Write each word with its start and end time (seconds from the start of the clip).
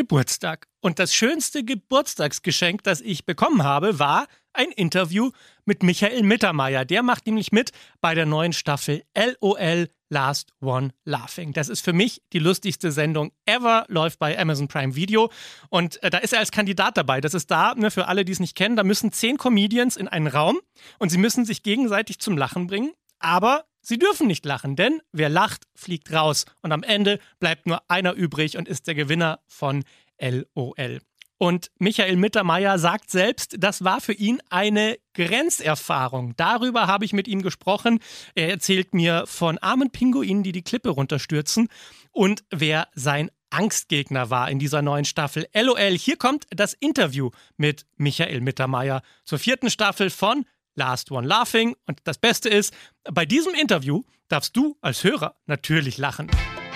Geburtstag. 0.00 0.66
Und 0.80 0.98
das 0.98 1.14
schönste 1.14 1.62
Geburtstagsgeschenk, 1.62 2.82
das 2.84 3.02
ich 3.02 3.26
bekommen 3.26 3.64
habe, 3.64 3.98
war 3.98 4.28
ein 4.54 4.70
Interview 4.70 5.30
mit 5.66 5.82
Michael 5.82 6.22
Mittermeier. 6.22 6.86
Der 6.86 7.02
macht 7.02 7.26
nämlich 7.26 7.52
mit 7.52 7.72
bei 8.00 8.14
der 8.14 8.24
neuen 8.24 8.54
Staffel 8.54 9.02
LOL 9.14 9.90
Last 10.08 10.54
One 10.62 10.94
Laughing. 11.04 11.52
Das 11.52 11.68
ist 11.68 11.84
für 11.84 11.92
mich 11.92 12.22
die 12.32 12.38
lustigste 12.38 12.92
Sendung 12.92 13.30
ever, 13.44 13.84
läuft 13.88 14.18
bei 14.18 14.38
Amazon 14.38 14.68
Prime 14.68 14.96
Video. 14.96 15.30
Und 15.68 16.02
äh, 16.02 16.08
da 16.08 16.16
ist 16.16 16.32
er 16.32 16.38
als 16.38 16.50
Kandidat 16.50 16.96
dabei. 16.96 17.20
Das 17.20 17.34
ist 17.34 17.50
da, 17.50 17.74
ne, 17.74 17.90
für 17.90 18.08
alle, 18.08 18.24
die 18.24 18.32
es 18.32 18.40
nicht 18.40 18.56
kennen, 18.56 18.76
da 18.76 18.84
müssen 18.84 19.12
zehn 19.12 19.36
Comedians 19.36 19.98
in 19.98 20.08
einen 20.08 20.28
Raum 20.28 20.58
und 20.98 21.10
sie 21.10 21.18
müssen 21.18 21.44
sich 21.44 21.62
gegenseitig 21.62 22.20
zum 22.20 22.38
Lachen 22.38 22.68
bringen. 22.68 22.92
Aber 23.18 23.66
Sie 23.90 23.98
dürfen 23.98 24.28
nicht 24.28 24.46
lachen, 24.46 24.76
denn 24.76 25.02
wer 25.10 25.28
lacht, 25.28 25.64
fliegt 25.74 26.12
raus. 26.12 26.44
Und 26.62 26.70
am 26.70 26.84
Ende 26.84 27.18
bleibt 27.40 27.66
nur 27.66 27.82
einer 27.90 28.12
übrig 28.12 28.56
und 28.56 28.68
ist 28.68 28.86
der 28.86 28.94
Gewinner 28.94 29.40
von 29.48 29.82
LOL. 30.20 31.00
Und 31.38 31.72
Michael 31.80 32.14
Mittermeier 32.14 32.78
sagt 32.78 33.10
selbst, 33.10 33.56
das 33.58 33.82
war 33.82 34.00
für 34.00 34.12
ihn 34.12 34.40
eine 34.48 34.96
Grenzerfahrung. 35.14 36.34
Darüber 36.36 36.86
habe 36.86 37.04
ich 37.04 37.12
mit 37.12 37.26
ihm 37.26 37.42
gesprochen. 37.42 37.98
Er 38.36 38.50
erzählt 38.50 38.94
mir 38.94 39.24
von 39.26 39.58
armen 39.58 39.90
Pinguinen, 39.90 40.44
die 40.44 40.52
die 40.52 40.62
Klippe 40.62 40.90
runterstürzen 40.90 41.66
und 42.12 42.44
wer 42.50 42.86
sein 42.94 43.28
Angstgegner 43.50 44.30
war 44.30 44.48
in 44.52 44.60
dieser 44.60 44.82
neuen 44.82 45.04
Staffel. 45.04 45.48
LOL, 45.52 45.98
hier 45.98 46.16
kommt 46.16 46.46
das 46.50 46.74
Interview 46.74 47.30
mit 47.56 47.86
Michael 47.96 48.40
Mittermeier 48.40 49.02
zur 49.24 49.40
vierten 49.40 49.68
Staffel 49.68 50.10
von 50.10 50.46
Last 50.74 51.10
One 51.10 51.26
Laughing. 51.26 51.76
Und 51.86 52.00
das 52.04 52.18
Beste 52.18 52.48
ist, 52.48 52.74
bei 53.04 53.24
diesem 53.24 53.54
Interview 53.54 54.02
darfst 54.28 54.56
du 54.56 54.76
als 54.80 55.04
Hörer 55.04 55.36
natürlich 55.46 55.98
lachen. 55.98 56.30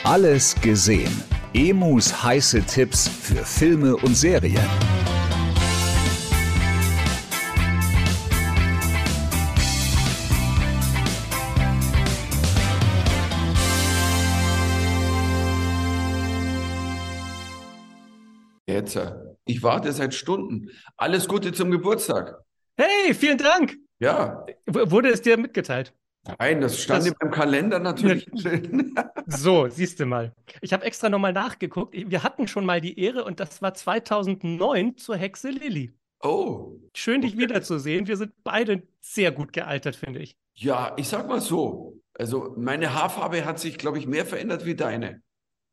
Alles 0.05 0.55
gesehen 0.61 1.23
Emus 1.55 2.25
heiße 2.25 2.63
Tipps 2.67 3.07
für 3.07 3.45
Filme 3.45 3.95
und 3.97 4.17
Serien. 4.17 4.59
Jetzt, 18.67 18.99
ich 19.45 19.63
warte 19.63 19.93
seit 19.93 20.13
Stunden. 20.13 20.71
Alles 20.97 21.29
Gute 21.29 21.53
zum 21.53 21.71
Geburtstag. 21.71 22.43
Hey, 22.77 23.15
vielen 23.15 23.39
Dank. 23.39 23.77
Ja. 24.05 24.45
Wurde 24.67 25.09
es 25.09 25.23
dir 25.23 25.37
mitgeteilt? 25.39 25.95
Nein, 26.39 26.61
das 26.61 26.81
stand 26.81 27.01
das, 27.01 27.07
in 27.09 27.15
meinem 27.21 27.31
Kalender 27.33 27.79
natürlich 27.79 28.27
drin. 28.27 28.95
so, 29.27 29.69
siehst 29.69 30.01
du 30.01 30.07
mal. 30.07 30.35
Ich 30.61 30.73
habe 30.73 30.85
extra 30.85 31.09
nochmal 31.09 31.33
nachgeguckt. 31.33 31.95
Wir 31.95 32.23
hatten 32.23 32.49
schon 32.49 32.65
mal 32.65 32.81
die 32.81 32.99
Ehre 32.99 33.25
und 33.25 33.41
das 33.41 33.61
war 33.61 33.75
2009 33.75 34.97
zur 34.97 35.17
Hexe 35.17 35.51
Lilly. 35.51 35.93
Oh. 36.23 36.79
Schön, 36.95 37.21
dich 37.21 37.37
wiederzusehen. 37.37 38.07
Wir 38.07 38.17
sind 38.17 38.33
beide 38.43 38.83
sehr 39.01 39.33
gut 39.33 39.53
gealtert, 39.53 39.97
finde 39.97 40.21
ich. 40.21 40.37
Ja, 40.55 40.95
ich 40.97 41.09
sag 41.09 41.29
mal 41.29 41.41
so. 41.41 42.01
Also, 42.15 42.55
meine 42.57 42.95
Haarfarbe 42.95 43.45
hat 43.45 43.59
sich, 43.59 43.77
glaube 43.77 43.99
ich, 43.99 44.07
mehr 44.07 44.25
verändert 44.25 44.65
wie 44.65 44.75
deine. 44.75 45.23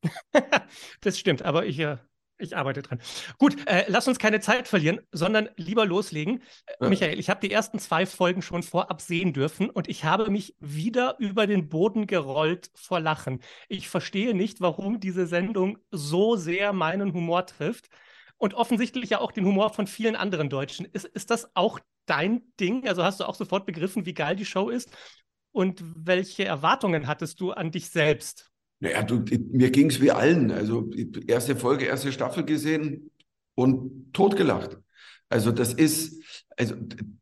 das 1.01 1.19
stimmt, 1.19 1.43
aber 1.43 1.65
ich 1.65 1.79
äh, 1.79 1.97
ich 2.41 2.57
arbeite 2.57 2.81
dran. 2.81 3.01
Gut, 3.37 3.55
äh, 3.67 3.85
lass 3.87 4.07
uns 4.07 4.19
keine 4.19 4.39
Zeit 4.39 4.67
verlieren, 4.67 5.01
sondern 5.11 5.49
lieber 5.55 5.85
loslegen. 5.85 6.41
Äh, 6.65 6.73
ja. 6.81 6.89
Michael, 6.89 7.19
ich 7.19 7.29
habe 7.29 7.39
die 7.39 7.51
ersten 7.51 7.79
zwei 7.79 8.05
Folgen 8.05 8.41
schon 8.41 8.63
vorab 8.63 9.01
sehen 9.01 9.33
dürfen 9.33 9.69
und 9.69 9.87
ich 9.87 10.03
habe 10.03 10.29
mich 10.29 10.55
wieder 10.59 11.15
über 11.19 11.47
den 11.47 11.69
Boden 11.69 12.07
gerollt 12.07 12.71
vor 12.75 12.99
Lachen. 12.99 13.39
Ich 13.69 13.89
verstehe 13.89 14.33
nicht, 14.33 14.61
warum 14.61 14.99
diese 14.99 15.27
Sendung 15.27 15.77
so 15.91 16.35
sehr 16.35 16.73
meinen 16.73 17.13
Humor 17.13 17.45
trifft 17.45 17.89
und 18.37 18.55
offensichtlich 18.55 19.11
ja 19.11 19.19
auch 19.19 19.31
den 19.31 19.45
Humor 19.45 19.69
von 19.69 19.87
vielen 19.87 20.15
anderen 20.15 20.49
Deutschen. 20.49 20.85
Ist, 20.85 21.05
ist 21.05 21.29
das 21.29 21.55
auch 21.55 21.79
dein 22.07 22.41
Ding? 22.59 22.87
Also 22.87 23.03
hast 23.03 23.19
du 23.19 23.25
auch 23.25 23.35
sofort 23.35 23.65
begriffen, 23.65 24.05
wie 24.05 24.13
geil 24.13 24.35
die 24.35 24.45
Show 24.45 24.69
ist? 24.69 24.89
Und 25.51 25.83
welche 25.83 26.45
Erwartungen 26.45 27.07
hattest 27.07 27.39
du 27.39 27.51
an 27.51 27.71
dich 27.71 27.89
selbst? 27.89 28.50
Naja, 28.81 29.03
du, 29.03 29.23
mir 29.51 29.69
ging 29.69 29.89
es 29.89 30.01
wie 30.01 30.11
allen. 30.11 30.51
Also 30.51 30.91
erste 31.27 31.55
Folge, 31.55 31.85
erste 31.85 32.11
Staffel 32.11 32.43
gesehen 32.43 33.11
und 33.53 34.11
totgelacht. 34.11 34.77
Also 35.29 35.51
das 35.51 35.73
ist, 35.73 36.21
also 36.57 36.75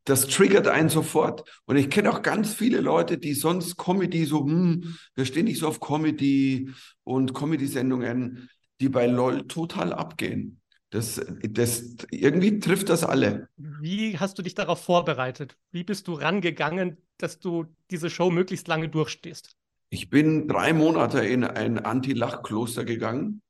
das 0.06 0.28
triggert 0.28 0.68
einen 0.68 0.88
sofort. 0.88 1.44
Und 1.66 1.76
ich 1.76 1.90
kenne 1.90 2.12
auch 2.12 2.22
ganz 2.22 2.54
viele 2.54 2.80
Leute, 2.80 3.18
die 3.18 3.34
sonst 3.34 3.78
Comedy 3.78 4.26
so, 4.26 4.46
hm, 4.46 4.98
wir 5.16 5.26
stehen 5.26 5.46
nicht 5.46 5.60
so 5.60 5.68
auf 5.68 5.82
Comedy 5.82 6.72
und 7.04 7.34
Comedy-Sendungen, 7.34 8.50
die 8.80 8.90
bei 8.90 9.06
LOL 9.06 9.46
total 9.48 9.92
abgehen. 9.92 10.62
Das, 10.92 11.22
das, 11.50 11.98
irgendwie 12.10 12.60
trifft 12.60 12.88
das 12.88 13.04
alle. 13.04 13.50
Wie 13.58 14.18
hast 14.18 14.40
du 14.40 14.42
dich 14.42 14.56
darauf 14.56 14.82
vorbereitet? 14.82 15.58
Wie 15.72 15.84
bist 15.84 16.08
du 16.08 16.14
rangegangen, 16.14 16.98
dass 17.18 17.38
du 17.38 17.66
diese 17.92 18.10
Show 18.10 18.32
möglichst 18.32 18.68
lange 18.70 18.88
durchstehst? 18.90 19.59
Ich 19.92 20.10
bin 20.10 20.48
drei 20.48 20.72
Monate 20.74 21.20
in 21.26 21.44
ein 21.44 21.80
Anti-Lach-Kloster 21.80 22.86
gegangen, 22.86 23.42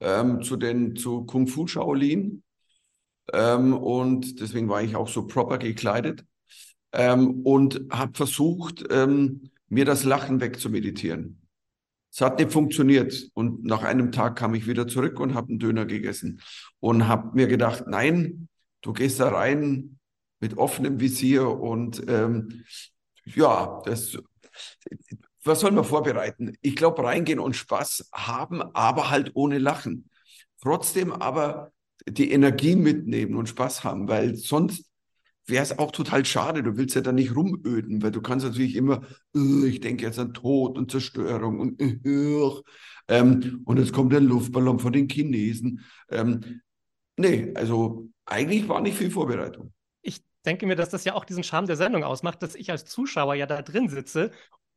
ähm, 0.00 0.42
zu 0.42 0.56
den, 0.56 0.96
zu 0.96 1.24
Kung 1.24 1.46
Fu 1.46 1.68
Shaolin. 1.68 2.42
Ähm, 3.32 3.74
und 3.74 4.40
deswegen 4.40 4.68
war 4.68 4.82
ich 4.82 4.96
auch 4.96 5.08
so 5.08 5.26
proper 5.26 5.58
gekleidet. 5.58 6.24
Ähm, 6.92 7.42
und 7.44 7.86
habe 7.90 8.12
versucht, 8.14 8.86
ähm, 8.90 9.50
mir 9.68 9.84
das 9.84 10.02
Lachen 10.02 10.40
wegzumeditieren. 10.40 11.46
Es 12.10 12.22
hat 12.22 12.40
nicht 12.40 12.50
funktioniert. 12.50 13.30
Und 13.34 13.64
nach 13.64 13.84
einem 13.84 14.10
Tag 14.10 14.36
kam 14.36 14.54
ich 14.54 14.66
wieder 14.66 14.88
zurück 14.88 15.20
und 15.20 15.34
habe 15.34 15.50
einen 15.50 15.58
Döner 15.60 15.86
gegessen. 15.86 16.40
Und 16.80 17.06
habe 17.06 17.36
mir 17.36 17.46
gedacht, 17.46 17.84
nein, 17.86 18.48
du 18.80 18.92
gehst 18.92 19.20
da 19.20 19.28
rein 19.28 19.98
mit 20.40 20.56
offenem 20.56 20.98
Visier 20.98 21.48
und 21.48 22.02
ähm, 22.08 22.64
ja, 23.24 23.80
das 23.84 24.16
was 25.48 25.60
soll 25.60 25.72
man 25.72 25.84
vorbereiten? 25.84 26.56
Ich 26.60 26.76
glaube, 26.76 27.02
reingehen 27.02 27.40
und 27.40 27.56
Spaß 27.56 28.10
haben, 28.12 28.62
aber 28.74 29.10
halt 29.10 29.32
ohne 29.34 29.58
Lachen. 29.58 30.08
Trotzdem 30.60 31.12
aber 31.12 31.72
die 32.08 32.30
Energie 32.32 32.76
mitnehmen 32.76 33.34
und 33.34 33.48
Spaß 33.48 33.84
haben, 33.84 34.08
weil 34.08 34.36
sonst 34.36 34.86
wäre 35.46 35.62
es 35.62 35.78
auch 35.78 35.90
total 35.90 36.24
schade. 36.24 36.62
Du 36.62 36.76
willst 36.76 36.94
ja 36.94 37.00
dann 37.00 37.16
nicht 37.16 37.34
rumöden, 37.34 38.02
weil 38.02 38.10
du 38.10 38.20
kannst 38.20 38.46
natürlich 38.46 38.76
immer, 38.76 39.02
ich 39.34 39.80
denke 39.80 40.04
jetzt 40.04 40.18
an 40.18 40.34
Tod 40.34 40.78
und 40.78 40.90
Zerstörung 40.90 41.60
und 41.60 41.80
ähm, 43.08 43.62
und 43.64 43.78
jetzt 43.78 43.92
kommt 43.92 44.12
der 44.12 44.20
Luftballon 44.20 44.78
von 44.78 44.92
den 44.92 45.08
Chinesen. 45.08 45.84
Ähm, 46.10 46.60
nee, 47.16 47.52
also 47.54 48.08
eigentlich 48.26 48.68
war 48.68 48.82
nicht 48.82 48.98
viel 48.98 49.10
Vorbereitung 49.10 49.72
Ich 50.02 50.22
denke 50.44 50.66
mir, 50.66 50.76
dass 50.76 50.90
das 50.90 51.04
ja 51.04 51.14
auch 51.14 51.24
diesen 51.24 51.42
Charme 51.42 51.66
der 51.66 51.76
Sendung 51.76 52.04
ausmacht, 52.04 52.42
dass 52.42 52.54
ich 52.54 52.70
als 52.70 52.84
Zuschauer 52.84 53.34
ja 53.34 53.46
da 53.46 53.62
drin 53.62 53.88
sitze 53.88 54.30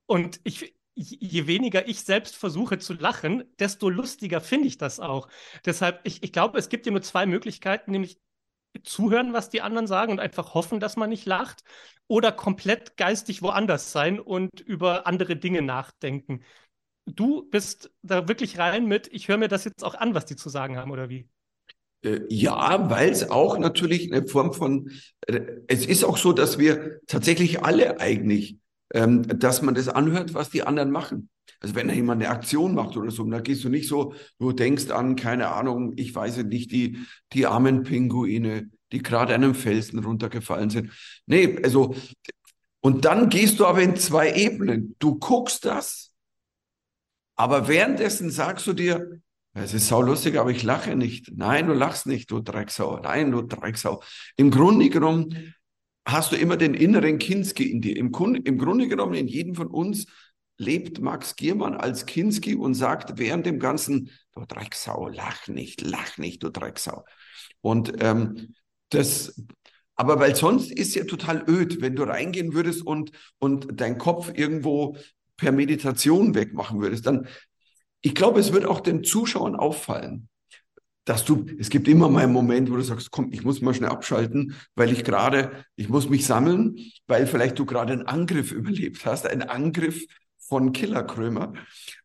und 0.06 0.40
ich, 0.44 0.76
je 0.96 1.48
weniger 1.48 1.88
ich 1.88 2.04
selbst 2.04 2.36
versuche 2.36 2.78
zu 2.78 2.94
lachen, 2.94 3.44
desto 3.60 3.90
lustiger 3.90 4.42
finde 4.42 4.68
ich 4.68 4.78
das 4.78 5.00
auch. 5.00 5.28
Deshalb, 5.66 6.02
ich, 6.04 6.24
ich 6.24 6.34
glaube, 6.34 6.60
es 6.60 6.70
gibt 6.70 6.86
ja 6.86 6.92
nur 6.92 7.02
zwei 7.02 7.26
Möglichkeiten, 7.26 7.92
nämlich 7.92 8.20
zuhören, 8.84 9.34
was 9.34 9.50
die 9.50 9.62
anderen 9.62 9.88
sagen 9.88 10.14
und 10.14 10.20
einfach 10.20 10.54
hoffen, 10.54 10.80
dass 10.80 10.96
man 10.96 11.10
nicht 11.10 11.26
lacht 11.26 11.64
oder 12.08 12.32
komplett 12.32 12.98
geistig 12.98 13.42
woanders 13.42 13.92
sein 13.92 14.20
und 14.20 14.60
über 14.62 15.08
andere 15.08 15.36
Dinge 15.36 15.62
nachdenken. 15.62 16.44
Du 17.06 17.50
bist 17.50 17.92
da 18.02 18.28
wirklich 18.28 18.58
rein 18.58 18.86
mit, 18.86 19.10
ich 19.12 19.28
höre 19.28 19.38
mir 19.38 19.48
das 19.48 19.66
jetzt 19.66 19.84
auch 19.84 19.96
an, 19.96 20.14
was 20.14 20.26
die 20.26 20.36
zu 20.36 20.50
sagen 20.50 20.78
haben, 20.78 20.92
oder 20.92 21.10
wie? 21.10 21.28
Äh, 22.04 22.22
ja, 22.30 22.90
weil 22.90 23.10
es 23.10 23.30
auch 23.30 23.58
natürlich 23.58 24.12
eine 24.12 24.28
Form 24.28 24.54
von, 24.54 24.92
äh, 25.28 25.42
es 25.68 25.86
ist 25.86 26.04
auch 26.04 26.18
so, 26.18 26.34
dass 26.34 26.58
wir 26.58 27.00
tatsächlich 27.08 27.64
alle 27.64 28.00
eigentlich, 28.00 28.58
ähm, 28.94 29.28
dass 29.40 29.62
man 29.62 29.76
das 29.76 29.88
anhört, 29.88 30.34
was 30.34 30.50
die 30.50 30.64
anderen 30.64 30.92
machen. 30.92 31.30
Also 31.60 31.76
wenn 31.76 31.88
da 31.88 31.94
jemand 31.94 32.22
eine 32.22 32.32
Aktion 32.32 32.74
macht 32.74 32.98
oder 32.98 33.12
so, 33.12 33.24
dann 33.24 33.44
gehst 33.44 33.64
du 33.64 33.70
nicht 33.70 33.88
so, 33.88 34.14
du 34.40 34.52
denkst 34.52 34.90
an, 34.90 35.16
keine 35.16 35.50
Ahnung, 35.50 35.94
ich 35.96 36.14
weiß 36.14 36.38
nicht, 36.44 36.72
die, 36.72 36.98
die 37.34 37.46
armen 37.46 37.84
Pinguine, 37.84 38.70
die 38.92 39.04
gerade 39.04 39.34
einem 39.34 39.54
Felsen 39.54 40.00
runtergefallen 40.00 40.70
sind. 40.70 40.92
Nee, 41.26 41.60
also, 41.64 41.96
und 42.82 43.06
dann 43.06 43.30
gehst 43.30 43.60
du 43.60 43.66
aber 43.66 43.82
in 43.82 43.96
zwei 43.96 44.34
Ebenen. 44.34 44.96
Du 45.00 45.20
guckst 45.20 45.66
das, 45.66 46.12
aber 47.36 47.68
währenddessen 47.68 48.32
sagst 48.32 48.66
du 48.68 48.74
dir, 48.74 49.22
es 49.54 49.74
ist 49.74 49.88
saulustig, 49.88 50.40
aber 50.40 50.52
ich 50.52 50.64
lache 50.64 50.96
nicht. 50.96 51.32
Nein, 51.36 51.68
du 51.68 51.74
lachst 51.74 52.08
nicht, 52.08 52.32
du 52.32 52.40
Drecksau. 52.40 53.00
Nein, 53.00 53.32
du 53.32 53.42
Drecksau. 53.42 54.02
Im 54.38 54.50
Grunde 54.50 54.90
genommen 54.90 55.54
hast 56.06 56.32
du 56.32 56.36
immer 56.36 56.58
den 56.58 56.74
inneren 56.74 57.20
Kinski 57.20 57.70
in 57.70 57.82
dir. 57.82 57.96
Im, 57.96 58.12
Im 58.44 58.58
Grunde 58.58 58.88
genommen 58.88 59.14
in 59.14 59.28
jedem 59.28 59.56
von 59.56 59.68
uns 59.68 60.08
lebt 60.58 61.00
Max 61.02 61.36
Giermann 61.36 61.76
als 61.76 62.06
Kinski 62.06 62.56
und 62.56 62.76
sagt 62.76 63.18
während 63.18 63.46
dem 63.46 63.60
Ganzen, 63.60 64.12
du 64.34 64.46
Drecksau, 64.46 65.08
lach 65.08 65.48
nicht, 65.48 65.82
lach 65.82 66.18
nicht, 66.18 66.44
du 66.44 66.50
Drecksau. 66.50 67.04
Und 67.62 67.94
ähm, 68.00 68.54
das, 68.90 69.44
aber 69.96 70.20
weil 70.20 70.36
sonst 70.36 70.72
ist 70.72 70.96
ja 70.96 71.04
total 71.04 71.44
öd, 71.50 71.82
wenn 71.82 71.96
du 71.96 72.04
reingehen 72.04 72.54
würdest 72.54 72.86
und, 72.86 73.12
und 73.40 73.68
dein 73.80 73.98
Kopf 73.98 74.32
irgendwo 74.36 74.98
per 75.38 75.52
Meditation 75.52 76.36
wegmachen 76.36 76.80
würdest, 76.80 77.08
dann, 77.08 77.28
ich 78.02 78.14
glaube, 78.14 78.40
es 78.40 78.54
wird 78.54 78.66
auch 78.66 78.82
den 78.82 79.04
Zuschauern 79.04 79.56
auffallen, 79.56 80.30
dass 81.06 81.26
du, 81.26 81.46
es 81.58 81.70
gibt 81.70 81.88
immer 81.88 82.10
mal 82.10 82.24
einen 82.24 82.34
Moment, 82.34 82.72
wo 82.72 82.76
du 82.76 82.82
sagst, 82.82 83.12
komm, 83.12 83.32
ich 83.32 83.44
muss 83.44 83.62
mal 83.62 83.74
schnell 83.74 83.90
abschalten, 83.90 84.56
weil 84.76 84.92
ich 84.92 85.04
gerade, 85.04 85.52
ich 85.76 85.90
muss 85.90 86.10
mich 86.10 86.26
sammeln, 86.26 86.78
weil 87.08 87.26
vielleicht 87.26 87.58
du 87.58 87.66
gerade 87.66 87.94
einen 87.94 88.06
Angriff 88.08 88.52
überlebt 88.52 89.06
hast, 89.06 89.28
einen 89.28 89.44
Angriff 89.44 90.06
von 90.38 90.74
Killer 90.74 91.04
Krömer 91.04 91.54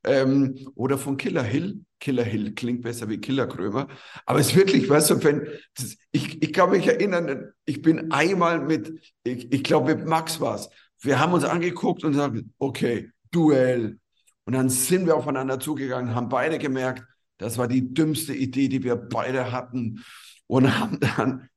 ähm, 0.05 0.71
oder 0.75 0.99
von 0.99 1.17
Killer 1.17 1.43
Hill. 1.43 1.81
Killer 1.99 2.23
Hill 2.23 2.55
klingt 2.55 2.83
besser 2.83 3.09
wie 3.09 3.19
Killer 3.19 3.47
Krömer. 3.47 3.89
Aber 4.25 4.39
es 4.39 4.49
ist 4.49 4.57
wirklich, 4.57 4.89
weißt 4.89 5.11
du, 5.11 5.25
wenn, 5.25 5.49
das, 5.75 5.97
ich, 6.13 6.43
ich 6.43 6.53
kann 6.53 6.71
mich 6.71 6.87
erinnern, 6.87 7.53
ich 7.65 7.83
bin 7.83 8.13
einmal 8.13 8.61
mit, 8.61 9.01
ich, 9.25 9.53
ich 9.53 9.65
glaube, 9.65 9.97
mit 9.97 10.07
Max 10.07 10.41
war 10.41 10.55
es. 10.55 10.69
Wir 11.01 11.19
haben 11.19 11.33
uns 11.33 11.45
angeguckt 11.45 12.05
und 12.05 12.15
sagen, 12.15 12.53
okay, 12.59 13.11
Duell. 13.33 13.99
Und 14.45 14.53
dann 14.53 14.69
sind 14.69 15.07
wir 15.07 15.17
aufeinander 15.17 15.59
zugegangen, 15.59 16.15
haben 16.15 16.29
beide 16.29 16.59
gemerkt, 16.59 17.05
das 17.39 17.59
war 17.59 17.69
die 17.69 17.93
dümmste 17.93 18.35
Idee, 18.35 18.69
die 18.69 18.83
wir 18.83 18.97
beide 18.97 19.53
hatten. 19.53 20.05
Und 20.47 20.79
haben 20.79 21.01
dann, 21.01 21.49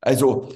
also, 0.00 0.52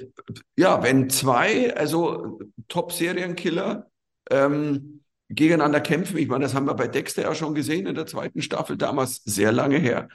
ja, 0.55 0.83
wenn 0.83 1.09
zwei, 1.09 1.75
also 1.75 2.39
Top-Serienkiller, 2.67 3.89
ähm, 4.29 4.97
gegeneinander 5.29 5.81
kämpfen. 5.81 6.17
Ich 6.17 6.27
meine, 6.27 6.45
das 6.45 6.53
haben 6.53 6.67
wir 6.67 6.73
bei 6.73 6.87
Dexter 6.87 7.23
ja 7.23 7.35
schon 7.35 7.53
gesehen 7.53 7.85
in 7.85 7.95
der 7.95 8.05
zweiten 8.05 8.41
Staffel, 8.41 8.77
damals 8.77 9.23
sehr 9.25 9.51
lange 9.51 9.77
her. 9.77 10.09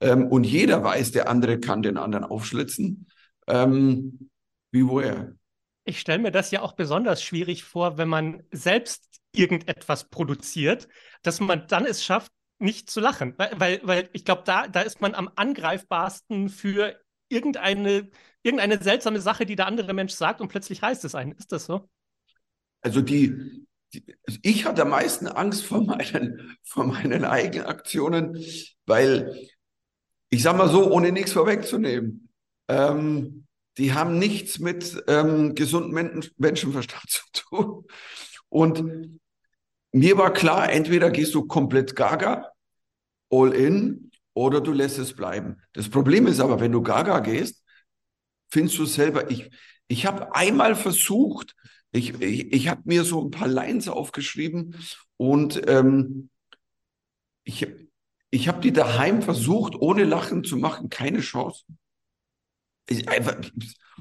Ähm, 0.00 0.26
und 0.28 0.44
jeder 0.44 0.82
weiß, 0.82 1.12
der 1.12 1.28
andere 1.28 1.60
kann 1.60 1.82
den 1.82 1.96
anderen 1.96 2.24
aufschlitzen. 2.24 3.06
Ähm, 3.46 4.30
woher? 4.72 5.34
Ich 5.84 6.00
stelle 6.00 6.20
mir 6.20 6.30
das 6.30 6.50
ja 6.50 6.62
auch 6.62 6.72
besonders 6.72 7.22
schwierig 7.22 7.64
vor, 7.64 7.98
wenn 7.98 8.08
man 8.08 8.42
selbst 8.50 9.20
irgendetwas 9.32 10.08
produziert, 10.08 10.88
dass 11.22 11.40
man 11.40 11.66
dann 11.68 11.84
es 11.84 12.02
schafft, 12.02 12.32
nicht 12.58 12.90
zu 12.90 13.00
lachen. 13.00 13.34
Weil, 13.36 13.80
weil, 13.82 14.08
ich 14.12 14.24
glaube, 14.24 14.42
da, 14.44 14.68
da 14.68 14.80
ist 14.80 15.00
man 15.00 15.14
am 15.14 15.30
angreifbarsten 15.34 16.48
für 16.48 16.98
irgendeine, 17.28 18.10
irgendeine 18.42 18.82
seltsame 18.82 19.20
Sache, 19.20 19.46
die 19.46 19.56
der 19.56 19.66
andere 19.66 19.92
Mensch 19.92 20.12
sagt 20.12 20.40
und 20.40 20.48
plötzlich 20.48 20.82
heißt 20.82 21.04
es 21.04 21.14
einen. 21.14 21.32
Ist 21.32 21.52
das 21.52 21.66
so? 21.66 21.88
Also 22.80 23.00
die, 23.00 23.66
also 24.26 24.38
ich 24.42 24.66
hatte 24.66 24.82
am 24.82 24.90
meisten 24.90 25.26
Angst 25.26 25.64
vor 25.64 25.82
meinen, 25.82 26.56
vor 26.62 26.84
meinen 26.84 27.24
eigenen 27.24 27.66
Aktionen, 27.66 28.44
weil 28.86 29.48
ich 30.30 30.42
sage 30.42 30.58
mal 30.58 30.68
so, 30.68 30.90
ohne 30.90 31.12
nichts 31.12 31.32
vorwegzunehmen, 31.32 32.28
ähm, 32.68 33.46
die 33.78 33.92
haben 33.92 34.18
nichts 34.18 34.58
mit 34.58 35.02
ähm, 35.08 35.54
gesundem 35.54 36.22
Menschenverstand 36.36 37.04
zu 37.08 37.22
tun. 37.32 37.84
Und 38.48 39.18
mir 39.94 40.18
war 40.18 40.32
klar, 40.32 40.72
entweder 40.72 41.10
gehst 41.10 41.34
du 41.34 41.46
komplett 41.46 41.94
gaga, 41.94 42.50
all 43.30 43.52
in, 43.52 44.10
oder 44.34 44.60
du 44.60 44.72
lässt 44.72 44.98
es 44.98 45.14
bleiben. 45.14 45.62
Das 45.72 45.88
Problem 45.88 46.26
ist 46.26 46.40
aber, 46.40 46.58
wenn 46.58 46.72
du 46.72 46.82
gaga 46.82 47.20
gehst, 47.20 47.62
findest 48.50 48.76
du 48.78 48.86
selber, 48.86 49.30
ich, 49.30 49.50
ich 49.86 50.04
habe 50.06 50.34
einmal 50.34 50.74
versucht, 50.74 51.54
ich, 51.92 52.20
ich, 52.20 52.52
ich 52.52 52.68
habe 52.68 52.82
mir 52.86 53.04
so 53.04 53.24
ein 53.24 53.30
paar 53.30 53.46
Lines 53.46 53.88
aufgeschrieben 53.88 54.74
und 55.16 55.62
ähm, 55.68 56.28
ich, 57.44 57.68
ich 58.30 58.48
habe 58.48 58.60
die 58.60 58.72
daheim 58.72 59.22
versucht, 59.22 59.76
ohne 59.76 60.02
Lachen 60.02 60.42
zu 60.42 60.56
machen, 60.56 60.88
keine 60.88 61.20
Chance. 61.20 61.62
Ich, 62.88 63.08
einfach, 63.08 63.36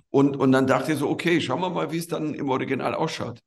und, 0.09 0.37
und 0.37 0.51
dann 0.51 0.65
dachte 0.65 0.93
ich 0.93 0.97
so, 0.97 1.07
okay, 1.07 1.39
schauen 1.39 1.61
wir 1.61 1.69
mal, 1.69 1.91
wie 1.91 1.99
es 1.99 2.07
dann 2.07 2.33
im 2.33 2.49
Original 2.49 2.95
ausschaut. 2.95 3.43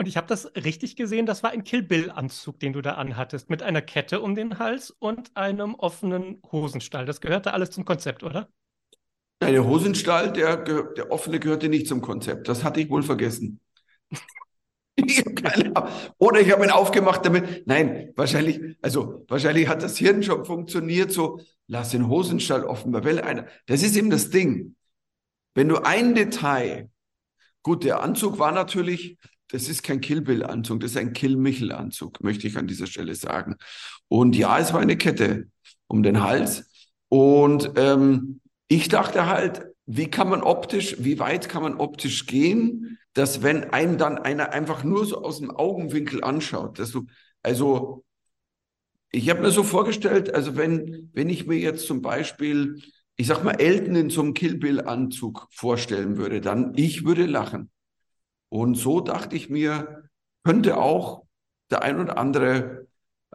Und 0.00 0.06
ich 0.06 0.16
habe 0.16 0.26
das 0.26 0.46
richtig 0.56 0.96
gesehen, 0.96 1.26
das 1.26 1.42
war 1.42 1.50
ein 1.50 1.62
Kill 1.62 1.82
Bill-Anzug, 1.82 2.58
den 2.58 2.72
du 2.72 2.80
da 2.80 2.92
anhattest, 2.94 3.50
mit 3.50 3.62
einer 3.62 3.82
Kette 3.82 4.22
um 4.22 4.34
den 4.34 4.58
Hals 4.58 4.88
und 4.88 5.36
einem 5.36 5.74
offenen 5.74 6.40
Hosenstall. 6.50 7.04
Das 7.04 7.20
gehörte 7.20 7.52
alles 7.52 7.68
zum 7.68 7.84
Konzept, 7.84 8.22
oder? 8.22 8.48
Nein, 9.40 9.52
der 9.52 9.66
Hosenstall, 9.66 10.32
der, 10.32 10.56
der 10.56 11.12
offene 11.12 11.38
gehörte 11.38 11.68
nicht 11.68 11.86
zum 11.86 12.00
Konzept. 12.00 12.48
Das 12.48 12.64
hatte 12.64 12.80
ich 12.80 12.88
wohl 12.88 13.02
vergessen. 13.02 13.60
Oder 16.16 16.40
ich 16.40 16.50
habe 16.50 16.64
ihn 16.64 16.70
aufgemacht 16.70 17.26
damit. 17.26 17.66
Nein, 17.66 18.14
wahrscheinlich, 18.16 18.78
also 18.80 19.26
wahrscheinlich 19.28 19.68
hat 19.68 19.82
das 19.82 19.98
Hirn 19.98 20.22
schon 20.22 20.46
funktioniert, 20.46 21.12
so, 21.12 21.42
lass 21.66 21.90
den 21.90 22.08
Hosenstall 22.08 22.64
offen, 22.64 22.94
weil 22.94 23.20
einer. 23.20 23.48
Das 23.66 23.82
ist 23.82 23.94
eben 23.98 24.08
das 24.08 24.30
Ding. 24.30 24.76
Wenn 25.52 25.68
du 25.68 25.84
ein 25.84 26.14
Detail, 26.14 26.88
gut, 27.62 27.84
der 27.84 28.02
Anzug 28.02 28.38
war 28.38 28.52
natürlich, 28.52 29.18
das 29.50 29.68
ist 29.68 29.82
kein 29.82 30.00
Kill 30.00 30.20
Bill 30.20 30.44
Anzug, 30.44 30.80
das 30.80 30.92
ist 30.92 30.96
ein 30.96 31.12
Kill 31.12 31.36
Michel 31.36 31.72
Anzug, 31.72 32.22
möchte 32.22 32.46
ich 32.46 32.56
an 32.56 32.66
dieser 32.66 32.86
Stelle 32.86 33.14
sagen. 33.14 33.56
Und 34.08 34.36
ja, 34.36 34.58
es 34.58 34.72
war 34.72 34.80
eine 34.80 34.96
Kette 34.96 35.48
um 35.86 36.02
den 36.02 36.22
Hals. 36.22 36.70
Und 37.08 37.72
ähm, 37.76 38.40
ich 38.68 38.88
dachte 38.88 39.26
halt, 39.26 39.62
wie 39.86 40.08
kann 40.08 40.28
man 40.28 40.42
optisch, 40.42 40.96
wie 41.00 41.18
weit 41.18 41.48
kann 41.48 41.62
man 41.62 41.74
optisch 41.74 42.26
gehen, 42.26 42.98
dass 43.12 43.42
wenn 43.42 43.70
einem 43.70 43.98
dann 43.98 44.18
einer 44.18 44.52
einfach 44.52 44.84
nur 44.84 45.04
so 45.04 45.22
aus 45.22 45.40
dem 45.40 45.50
Augenwinkel 45.50 46.22
anschaut, 46.22 46.78
dass 46.78 46.92
du, 46.92 47.06
also 47.42 48.04
ich 49.10 49.28
habe 49.28 49.40
mir 49.40 49.50
so 49.50 49.64
vorgestellt, 49.64 50.32
also 50.32 50.56
wenn, 50.56 51.10
wenn 51.12 51.28
ich 51.28 51.46
mir 51.46 51.58
jetzt 51.58 51.86
zum 51.86 52.00
Beispiel, 52.00 52.80
ich 53.16 53.26
sag 53.26 53.42
mal, 53.42 53.60
Elton 53.60 53.96
in 53.96 54.10
so 54.10 54.20
einem 54.20 54.34
Kill 54.34 54.56
Bill-Anzug 54.56 55.48
vorstellen 55.50 56.16
würde, 56.16 56.40
dann 56.40 56.74
ich 56.76 57.04
würde 57.04 57.26
lachen. 57.26 57.70
Und 58.50 58.74
so 58.74 59.00
dachte 59.00 59.36
ich 59.36 59.48
mir, 59.48 60.04
könnte 60.44 60.76
auch 60.76 61.24
der 61.70 61.82
ein 61.82 62.00
oder 62.00 62.18
andere, 62.18 62.86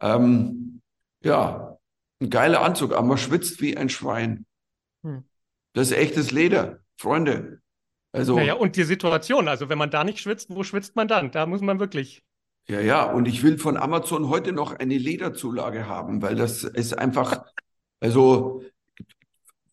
ähm, 0.01 0.81
ja, 1.23 1.77
ein 2.21 2.29
geiler 2.29 2.61
Anzug, 2.61 2.93
aber 2.93 3.07
man 3.07 3.17
schwitzt 3.17 3.61
wie 3.61 3.75
ein 3.75 3.89
Schwein. 3.89 4.45
Hm. 5.03 5.23
Das 5.73 5.89
ist 5.89 5.97
echtes 5.97 6.31
Leder, 6.31 6.79
Freunde. 6.97 7.61
Also, 8.11 8.35
naja, 8.35 8.53
und 8.53 8.75
die 8.75 8.83
Situation, 8.83 9.47
also 9.47 9.67
wenn 9.67 9.77
man 9.77 9.89
da 9.89 10.03
nicht 10.03 10.19
schwitzt, 10.19 10.49
wo 10.49 10.63
schwitzt 10.63 10.95
man 10.95 11.07
dann? 11.07 11.31
Da 11.31 11.45
muss 11.45 11.61
man 11.61 11.79
wirklich. 11.79 12.23
Ja, 12.67 12.79
ja, 12.79 13.03
und 13.03 13.27
ich 13.27 13.43
will 13.43 13.57
von 13.57 13.77
Amazon 13.77 14.29
heute 14.29 14.51
noch 14.51 14.73
eine 14.73 14.97
Lederzulage 14.97 15.87
haben, 15.87 16.21
weil 16.21 16.35
das 16.35 16.63
ist 16.63 16.97
einfach, 16.97 17.45
also 17.99 18.63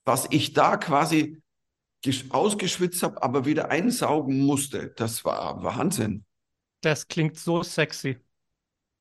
was 0.05 0.27
ich 0.31 0.53
da 0.53 0.77
quasi 0.77 1.42
ausgeschwitzt 2.31 3.03
habe, 3.03 3.23
aber 3.23 3.45
wieder 3.45 3.71
einsaugen 3.71 4.41
musste, 4.41 4.93
das 4.97 5.25
war 5.25 5.63
Wahnsinn. 5.63 6.25
Das 6.81 7.07
klingt 7.07 7.39
so 7.39 7.63
sexy. 7.63 8.19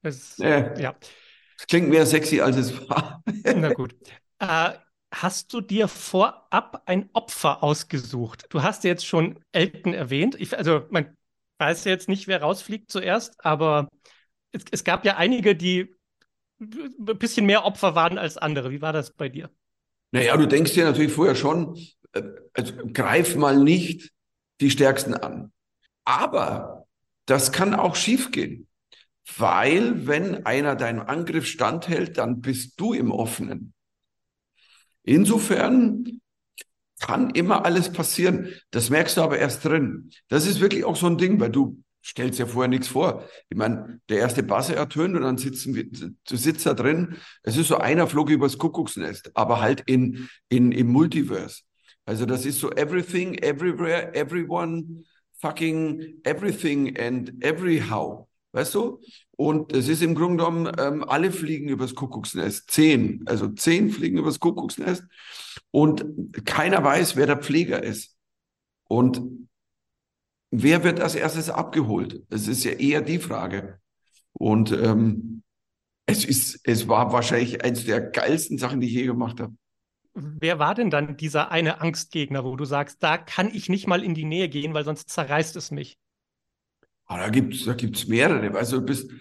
Das, 0.01 0.37
äh, 0.39 0.81
ja. 0.81 0.95
Das 1.57 1.67
klingt 1.67 1.89
mehr 1.89 2.05
sexy, 2.05 2.41
als 2.41 2.57
es 2.57 2.89
war. 2.89 3.23
Na 3.43 3.73
gut. 3.73 3.95
Äh, 4.39 4.73
Hast 5.13 5.51
du 5.51 5.59
dir 5.59 5.89
vorab 5.89 6.83
ein 6.85 7.09
Opfer 7.11 7.63
ausgesucht? 7.63 8.45
Du 8.49 8.63
hast 8.63 8.85
jetzt 8.85 9.05
schon 9.05 9.39
Elton 9.51 9.93
erwähnt. 9.93 10.39
Ich, 10.39 10.57
also 10.57 10.85
man 10.89 11.17
weiß 11.57 11.83
ja 11.83 11.91
jetzt 11.91 12.07
nicht, 12.07 12.27
wer 12.27 12.41
rausfliegt 12.41 12.89
zuerst, 12.89 13.35
aber 13.43 13.89
es, 14.53 14.63
es 14.71 14.83
gab 14.85 15.03
ja 15.03 15.17
einige, 15.17 15.53
die 15.53 15.93
ein 16.61 17.17
bisschen 17.19 17.45
mehr 17.45 17.65
Opfer 17.65 17.93
waren 17.93 18.17
als 18.17 18.37
andere. 18.37 18.71
Wie 18.71 18.81
war 18.81 18.93
das 18.93 19.11
bei 19.11 19.27
dir? 19.27 19.49
Naja, 20.11 20.37
du 20.37 20.47
denkst 20.47 20.73
dir 20.73 20.85
natürlich 20.85 21.11
vorher 21.11 21.35
schon, 21.35 21.77
also 22.53 22.73
greif 22.93 23.35
mal 23.35 23.57
nicht 23.57 24.11
die 24.59 24.69
Stärksten 24.69 25.13
an. 25.13 25.51
Aber 26.03 26.87
das 27.25 27.51
kann 27.51 27.73
auch 27.73 27.95
schiefgehen, 27.95 28.67
weil 29.37 30.07
wenn 30.07 30.45
einer 30.45 30.75
deinem 30.75 31.01
Angriff 31.01 31.45
standhält, 31.45 32.17
dann 32.17 32.41
bist 32.41 32.79
du 32.79 32.93
im 32.93 33.11
Offenen. 33.11 33.73
Insofern 35.03 36.21
kann 36.99 37.31
immer 37.31 37.65
alles 37.65 37.91
passieren. 37.91 38.53
Das 38.69 38.89
merkst 38.89 39.17
du 39.17 39.21
aber 39.21 39.39
erst 39.39 39.65
drin. 39.65 40.11
Das 40.27 40.45
ist 40.45 40.59
wirklich 40.59 40.85
auch 40.85 40.95
so 40.95 41.07
ein 41.07 41.17
Ding, 41.17 41.39
weil 41.39 41.49
du 41.49 41.81
stellst 42.03 42.39
ja 42.39 42.45
vorher 42.45 42.69
nichts 42.69 42.87
vor. 42.87 43.27
Ich 43.49 43.57
meine, 43.57 43.99
der 44.09 44.19
erste 44.19 44.43
Bass 44.43 44.69
ertönt 44.69 45.15
und 45.15 45.21
dann 45.21 45.37
sitzen 45.37 45.75
wir, 45.75 45.85
du 45.85 46.35
sitzt 46.35 46.65
da 46.65 46.73
drin. 46.73 47.17
Es 47.43 47.57
ist 47.57 47.67
so 47.67 47.77
einer 47.77 48.07
flog 48.07 48.29
übers 48.29 48.57
Kuckucksnest, 48.57 49.31
aber 49.35 49.61
halt 49.61 49.81
in, 49.85 50.29
in, 50.49 50.71
im 50.71 50.87
Multiverse. 50.87 51.61
Also 52.11 52.25
das 52.25 52.45
ist 52.45 52.59
so 52.59 52.69
everything, 52.71 53.35
everywhere, 53.35 54.13
everyone, 54.13 55.05
fucking 55.39 56.19
everything 56.25 56.99
and 56.99 57.41
everyhow. 57.41 58.27
Weißt 58.51 58.75
du? 58.75 58.99
Und 59.37 59.71
es 59.71 59.87
ist 59.87 60.01
im 60.01 60.13
Grunde 60.13 60.43
genommen, 60.43 60.73
ähm, 60.77 61.05
alle 61.05 61.31
fliegen 61.31 61.69
übers 61.69 61.95
Kuckucksnest. 61.95 62.69
Zehn. 62.69 63.23
Also 63.27 63.47
zehn 63.47 63.89
fliegen 63.89 64.17
übers 64.17 64.41
Kuckucksnest. 64.41 65.05
Und 65.71 66.05
keiner 66.43 66.83
weiß, 66.83 67.15
wer 67.15 67.27
der 67.27 67.37
Pfleger 67.37 67.81
ist. 67.81 68.17
Und 68.89 69.21
wer 70.49 70.83
wird 70.83 70.99
als 70.99 71.15
erstes 71.15 71.49
abgeholt? 71.49 72.23
Es 72.29 72.49
ist 72.49 72.65
ja 72.65 72.73
eher 72.73 72.99
die 72.99 73.19
Frage. 73.19 73.79
Und 74.33 74.73
ähm, 74.73 75.43
es, 76.07 76.25
ist, 76.25 76.59
es 76.65 76.89
war 76.89 77.13
wahrscheinlich 77.13 77.63
eines 77.63 77.85
der 77.85 78.01
geilsten 78.01 78.57
Sachen, 78.57 78.81
die 78.81 78.87
ich 78.87 78.93
je 78.95 79.05
gemacht 79.05 79.39
habe. 79.39 79.55
Wer 80.13 80.59
war 80.59 80.75
denn 80.75 80.89
dann 80.89 81.15
dieser 81.15 81.51
eine 81.51 81.79
Angstgegner, 81.81 82.43
wo 82.43 82.55
du 82.55 82.65
sagst, 82.65 83.01
da 83.01 83.17
kann 83.17 83.49
ich 83.53 83.69
nicht 83.69 83.87
mal 83.87 84.03
in 84.03 84.13
die 84.13 84.25
Nähe 84.25 84.49
gehen, 84.49 84.73
weil 84.73 84.83
sonst 84.83 85.09
zerreißt 85.09 85.55
es 85.55 85.71
mich? 85.71 85.97
Ah, 87.05 87.17
da 87.17 87.29
gibt 87.29 87.53
es 87.53 87.65
da 87.65 87.73
gibt's 87.73 88.07
mehrere. 88.07 88.57
Also 88.57 88.79
du 88.79 88.85
bist 88.85 89.11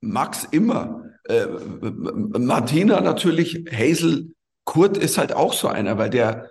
Max 0.00 0.44
immer, 0.44 1.10
äh, 1.24 1.46
Martina 1.46 3.00
natürlich, 3.00 3.64
Hazel, 3.72 4.34
Kurt 4.64 4.96
ist 4.96 5.18
halt 5.18 5.32
auch 5.32 5.52
so 5.52 5.68
einer, 5.68 5.98
weil 5.98 6.10
der, 6.10 6.50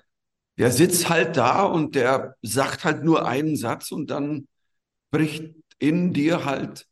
der 0.57 0.71
sitzt 0.71 1.09
halt 1.09 1.37
da 1.37 1.63
und 1.63 1.95
der 1.95 2.35
sagt 2.41 2.85
halt 2.85 3.03
nur 3.03 3.27
einen 3.27 3.55
Satz 3.55 3.91
und 3.91 4.09
dann 4.09 4.47
bricht 5.11 5.53
in 5.79 6.13
dir 6.13 6.45
halt 6.45 6.87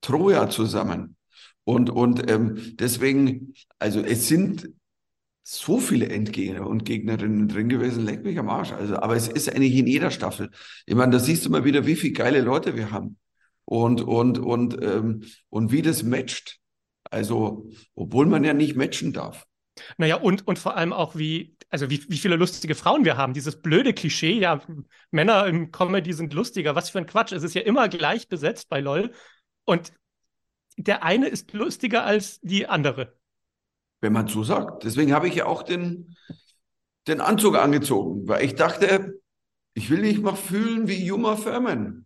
Troja 0.00 0.48
zusammen. 0.48 1.16
Und, 1.64 1.90
und 1.90 2.30
ähm, 2.30 2.76
deswegen, 2.76 3.54
also 3.78 4.00
es 4.00 4.28
sind 4.28 4.68
so 5.42 5.78
viele 5.78 6.08
Endgegner 6.08 6.66
und 6.66 6.84
Gegnerinnen 6.84 7.48
drin 7.48 7.68
gewesen, 7.68 8.04
leck 8.04 8.22
mich 8.22 8.38
am 8.38 8.48
Arsch. 8.48 8.72
Also, 8.72 8.96
aber 8.96 9.16
es 9.16 9.28
ist 9.28 9.50
eigentlich 9.50 9.74
in 9.74 9.86
jeder 9.86 10.10
Staffel. 10.10 10.50
Ich 10.86 10.94
meine, 10.94 11.12
da 11.12 11.18
siehst 11.18 11.44
du 11.44 11.50
mal 11.50 11.64
wieder, 11.64 11.86
wie 11.86 11.96
viele 11.96 12.12
geile 12.12 12.40
Leute 12.40 12.76
wir 12.76 12.90
haben 12.90 13.18
und, 13.64 14.02
und, 14.02 14.38
und, 14.38 14.80
ähm, 14.82 15.24
und 15.48 15.72
wie 15.72 15.82
das 15.82 16.02
matcht. 16.02 16.58
Also, 17.10 17.70
obwohl 17.94 18.26
man 18.26 18.44
ja 18.44 18.54
nicht 18.54 18.76
matchen 18.76 19.12
darf. 19.12 19.46
Naja, 19.96 20.16
und, 20.16 20.46
und 20.46 20.58
vor 20.58 20.76
allem 20.76 20.92
auch, 20.92 21.16
wie, 21.16 21.56
also 21.70 21.90
wie, 21.90 22.04
wie 22.08 22.18
viele 22.18 22.36
lustige 22.36 22.74
Frauen 22.74 23.04
wir 23.04 23.16
haben. 23.16 23.34
Dieses 23.34 23.60
blöde 23.60 23.92
Klischee, 23.92 24.38
ja, 24.38 24.62
Männer 25.10 25.46
im 25.46 25.72
Comedy 25.72 26.12
sind 26.12 26.34
lustiger. 26.34 26.74
Was 26.74 26.90
für 26.90 26.98
ein 26.98 27.06
Quatsch. 27.06 27.32
Es 27.32 27.42
ist 27.42 27.54
ja 27.54 27.62
immer 27.62 27.88
gleich 27.88 28.28
besetzt 28.28 28.68
bei 28.68 28.80
LOL. 28.80 29.12
Und 29.64 29.92
der 30.76 31.02
eine 31.02 31.28
ist 31.28 31.52
lustiger 31.52 32.04
als 32.04 32.40
die 32.40 32.66
andere. 32.66 33.16
Wenn 34.02 34.12
man 34.12 34.28
so 34.28 34.44
sagt. 34.44 34.84
Deswegen 34.84 35.14
habe 35.14 35.28
ich 35.28 35.36
ja 35.36 35.46
auch 35.46 35.62
den, 35.62 36.16
den 37.06 37.22
Anzug 37.22 37.56
angezogen, 37.56 38.28
weil 38.28 38.44
ich 38.44 38.54
dachte, 38.54 39.20
ich 39.74 39.88
will 39.88 40.02
nicht 40.02 40.20
mal 40.20 40.36
fühlen 40.36 40.88
wie 40.88 41.02
Juma 41.02 41.36
Furman. 41.36 42.04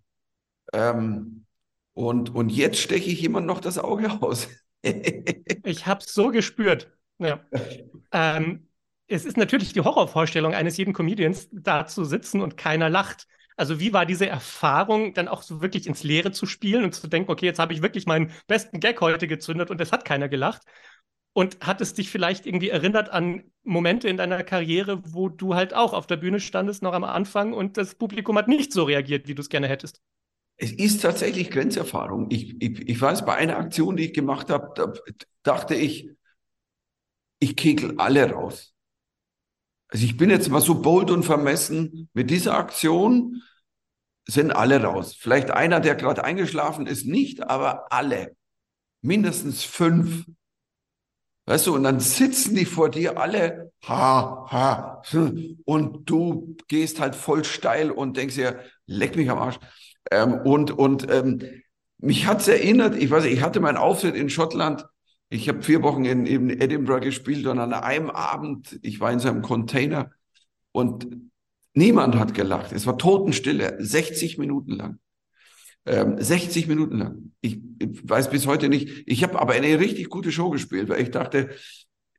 Ähm, 0.73 1.47
und, 1.95 2.35
und 2.35 2.50
jetzt 2.50 2.79
steche 2.79 3.11
ich 3.11 3.21
jemand 3.21 3.47
noch 3.47 3.61
das 3.61 3.79
Auge 3.79 4.23
aus. 4.23 4.49
ich 4.83 5.87
habe 5.87 6.00
es 6.00 6.12
so 6.12 6.31
gespürt. 6.31 6.93
Ja. 7.19 7.41
ähm, 8.12 8.69
es 9.09 9.25
ist 9.25 9.37
natürlich 9.37 9.73
die 9.73 9.81
Horrorvorstellung 9.81 10.55
eines 10.55 10.76
jeden 10.76 10.93
Comedians, 10.93 11.49
da 11.50 11.87
zu 11.87 12.05
sitzen 12.05 12.41
und 12.43 12.57
keiner 12.57 12.91
lacht. 12.91 13.26
Also 13.57 13.81
wie 13.81 13.95
war 13.95 14.05
diese 14.05 14.29
Erfahrung, 14.29 15.15
dann 15.15 15.29
auch 15.29 15.41
so 15.41 15.62
wirklich 15.62 15.87
ins 15.87 16.03
Leere 16.03 16.31
zu 16.31 16.45
spielen 16.45 16.85
und 16.85 16.95
zu 16.95 17.09
denken, 17.09 17.31
okay, 17.31 17.47
jetzt 17.47 17.59
habe 17.59 17.73
ich 17.73 17.81
wirklich 17.81 18.05
meinen 18.05 18.33
besten 18.47 18.81
Gag 18.81 19.00
heute 19.00 19.26
gezündet 19.26 19.71
und 19.71 19.81
es 19.81 19.93
hat 19.93 20.05
keiner 20.05 20.29
gelacht. 20.29 20.62
Und 21.37 21.59
hat 21.61 21.83
es 21.83 21.93
dich 21.93 22.11
vielleicht 22.11 22.47
irgendwie 22.47 22.71
erinnert 22.71 23.11
an 23.11 23.45
Momente 23.62 24.09
in 24.09 24.16
deiner 24.16 24.43
Karriere, 24.43 25.02
wo 25.12 25.28
du 25.28 25.55
halt 25.55 25.75
auch 25.75 25.93
auf 25.93 26.07
der 26.07 26.16
Bühne 26.16 26.40
standest, 26.40 26.83
noch 26.83 26.95
am 26.95 27.05
Anfang 27.05 27.52
und 27.52 27.76
das 27.76 27.95
Publikum 27.95 28.38
hat 28.38 28.49
nicht 28.49 28.73
so 28.73 28.85
reagiert, 28.85 29.28
wie 29.28 29.35
du 29.35 29.43
es 29.43 29.50
gerne 29.50 29.69
hättest? 29.69 30.00
es 30.57 30.73
ist 30.73 31.02
tatsächlich 31.02 31.50
Grenzerfahrung. 31.50 32.31
Ich, 32.31 32.61
ich, 32.61 32.88
ich 32.88 33.00
weiß, 33.00 33.25
bei 33.25 33.35
einer 33.35 33.59
Aktion, 33.59 33.97
die 33.97 34.07
ich 34.07 34.14
gemacht 34.14 34.50
habe, 34.50 34.73
da 34.75 34.93
dachte 35.43 35.75
ich, 35.75 36.11
ich 37.38 37.57
kegel 37.57 37.95
alle 37.99 38.31
raus. 38.31 38.75
Also 39.88 40.05
ich 40.05 40.16
bin 40.16 40.31
jetzt 40.31 40.49
mal 40.49 40.62
so 40.62 40.81
bold 40.81 41.11
und 41.11 41.25
vermessen. 41.25 42.09
Mit 42.14 42.31
dieser 42.31 42.55
Aktion 42.55 43.43
sind 44.26 44.50
alle 44.50 44.83
raus. 44.83 45.14
Vielleicht 45.14 45.50
einer, 45.50 45.81
der 45.81 45.95
gerade 45.95 46.25
eingeschlafen 46.25 46.87
ist, 46.87 47.07
nicht, 47.07 47.43
aber 47.49 47.93
alle. 47.93 48.35
Mindestens 49.02 49.62
fünf. 49.62 50.25
Weißt 51.47 51.69
du, 51.69 51.75
und 51.75 51.85
dann 51.85 52.00
sitzen 52.00 52.57
die 52.57 52.65
vor 52.65 52.91
dir 52.91 53.19
alle, 53.19 53.71
ha, 53.87 54.47
ha, 54.50 55.03
und 55.65 56.11
du 56.11 56.57
gehst 56.67 56.99
halt 57.00 57.15
voll 57.15 57.45
steil 57.45 57.93
und 57.93 58.17
denkst 58.17 58.35
dir, 58.35 58.61
leck 58.87 59.15
mich 59.17 59.31
am 59.31 59.38
Arsch. 59.38 59.61
Ähm, 60.11 60.41
und 60.45 60.73
und 60.73 61.09
ähm, 61.11 61.41
mich 61.99 62.26
hat's 62.26 62.49
erinnert, 62.49 62.97
ich 62.97 63.11
weiß, 63.11 63.25
ich 63.26 63.43
hatte 63.43 63.61
meinen 63.61 63.76
Auftritt 63.76 64.17
in 64.17 64.29
Schottland. 64.29 64.87
Ich 65.29 65.49
habe 65.49 65.62
vier 65.62 65.83
Wochen 65.83 66.05
in, 66.05 66.26
in 66.26 66.50
Edinburgh 66.50 67.05
gespielt 67.05 67.47
und 67.47 67.59
an 67.59 67.73
einem 67.73 68.11
Abend, 68.11 68.79
ich 68.83 69.00
war 69.00 69.12
in 69.12 69.19
so 69.19 69.29
einem 69.29 69.43
Container 69.43 70.11
und 70.73 71.09
niemand 71.75 72.17
hat 72.17 72.35
gelacht. 72.35 72.73
Es 72.73 72.87
war 72.87 72.99
Totenstille, 72.99 73.76
60 73.79 74.38
Minuten 74.38 74.73
lang. 74.73 74.99
Ähm, 75.87 76.21
60 76.21 76.66
Minuten 76.66 76.99
lang. 76.99 77.33
Ich, 77.40 77.61
ich 77.78 78.09
weiß 78.09 78.31
bis 78.31 78.47
heute 78.47 78.69
nicht. 78.69 79.05
Ich 79.07 79.23
habe 79.23 79.40
aber 79.40 79.52
eine 79.52 79.78
richtig 79.78 80.09
gute 80.09 80.33
Show 80.33 80.50
gespielt, 80.50 80.88
weil 80.88 81.00
ich 81.00 81.12
dachte, 81.12 81.50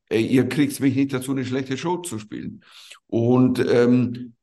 ey, 0.09 0.25
ihr 0.25 0.47
kriegt 0.47 0.79
mich 0.79 0.95
nicht 0.95 1.13
dazu, 1.13 1.31
eine 1.31 1.45
schlechte 1.45 1.77
Show 1.77 1.97
zu 1.97 2.17
spielen. 2.17 2.63
Und 3.07 3.59
ähm, 3.59 4.35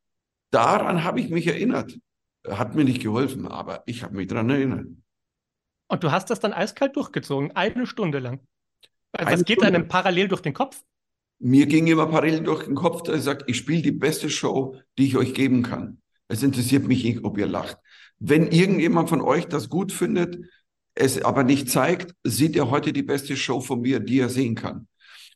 daran 0.51 1.05
habe 1.05 1.21
ich 1.21 1.31
mich 1.31 1.47
erinnert. 1.47 1.99
Hat 2.47 2.75
mir 2.75 2.85
nicht 2.85 3.03
geholfen, 3.03 3.49
aber 3.49 3.83
ich 3.87 4.03
habe 4.03 4.17
mich 4.17 4.27
daran 4.27 4.51
erinnert. 4.51 4.87
Und 5.89 6.05
du 6.05 6.13
hast 6.13 6.29
das 6.29 6.41
dann 6.41 6.53
eiskalt 6.53 6.97
durchgezogen, 6.97 7.53
eine 7.53 7.87
Stunde 7.87 8.19
lang. 8.19 8.41
Also 9.13 9.31
das 9.31 9.45
geht 9.45 9.61
Stunde. 9.61 9.77
einem 9.77 9.89
parallel 9.89 10.29
durch 10.29 10.43
den 10.43 10.53
Kopf? 10.53 10.83
Mir 11.39 11.67
ging 11.67 11.87
immer 11.87 12.07
parallel 12.07 12.43
durch 12.43 12.65
den 12.65 12.75
Kopf, 12.75 13.03
dass 13.03 13.17
ich 13.17 13.23
sage, 13.23 13.45
ich 13.47 13.57
spiele 13.57 13.83
die 13.83 13.93
beste 13.93 14.29
Show, 14.29 14.77
die 14.99 15.07
ich 15.07 15.17
euch 15.17 15.35
geben 15.35 15.63
kann. 15.63 16.01
Es 16.29 16.43
interessiert 16.43 16.87
mich 16.87 17.05
nicht, 17.05 17.25
ob 17.25 17.39
ihr 17.39 17.47
lacht. 17.47 17.79
Wenn 18.27 18.47
irgendjemand 18.47 19.11
von 19.11 19.21
euch 19.21 19.49
das 19.49 19.69
gut 19.69 19.93
findet, 19.93 20.39
es 20.95 21.21
aber 21.21 21.45
nicht 21.45 21.69
zeigt, 21.69 22.15
sieht 22.25 22.57
er 22.57 22.71
heute 22.71 22.95
die 22.95 23.03
beste 23.03 23.37
Show 23.37 23.61
von 23.61 23.83
mir, 23.83 24.01
die 24.01 24.19
er 24.19 24.31
sehen 24.31 24.55
kann. 24.55 24.89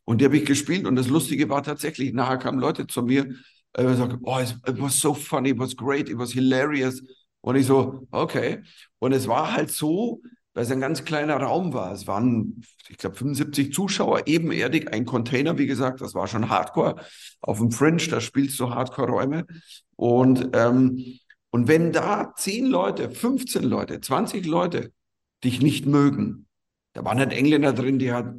Und 0.04 0.22
die 0.22 0.24
habe 0.24 0.38
ich 0.38 0.46
gespielt 0.46 0.86
und 0.86 0.96
das 0.96 1.08
Lustige 1.08 1.50
war 1.50 1.62
tatsächlich, 1.62 2.14
nachher 2.14 2.38
kamen 2.38 2.58
Leute 2.58 2.86
zu 2.86 3.02
mir, 3.02 3.28
er 3.74 3.94
sagt, 3.94 4.16
oh, 4.22 4.38
it 4.38 4.80
was 4.80 4.98
so 4.98 5.12
funny, 5.12 5.50
it 5.50 5.58
was 5.58 5.76
great, 5.76 6.08
it 6.08 6.16
was 6.16 6.32
hilarious. 6.32 7.02
Und 7.42 7.56
ich 7.56 7.66
so, 7.66 8.06
okay. 8.10 8.62
Und 9.00 9.12
es 9.12 9.28
war 9.28 9.52
halt 9.52 9.70
so, 9.70 10.22
weil 10.54 10.62
es 10.62 10.70
ein 10.70 10.80
ganz 10.80 11.04
kleiner 11.04 11.36
Raum 11.36 11.74
war. 11.74 11.92
Es 11.92 12.06
waren, 12.06 12.62
ich 12.88 12.96
glaube, 12.96 13.16
75 13.16 13.70
Zuschauer, 13.70 14.26
ebenerdig, 14.26 14.94
ein 14.94 15.04
Container, 15.04 15.58
wie 15.58 15.66
gesagt, 15.66 16.00
das 16.00 16.14
war 16.14 16.26
schon 16.26 16.48
Hardcore. 16.48 16.96
Auf 17.42 17.58
dem 17.58 17.70
Fringe, 17.70 18.02
da 18.08 18.22
spielst 18.22 18.58
du 18.58 18.70
Hardcore-Räume. 18.70 19.44
Und, 19.94 20.48
ähm, 20.54 21.20
und 21.50 21.68
wenn 21.68 21.92
da 21.92 22.34
10 22.36 22.66
Leute, 22.66 23.10
15 23.10 23.62
Leute, 23.62 24.00
20 24.00 24.46
Leute 24.46 24.92
dich 25.44 25.62
nicht 25.62 25.86
mögen, 25.86 26.46
da 26.92 27.04
waren 27.04 27.18
halt 27.18 27.32
Engländer 27.32 27.72
drin, 27.72 27.98
die 27.98 28.12
halt 28.12 28.36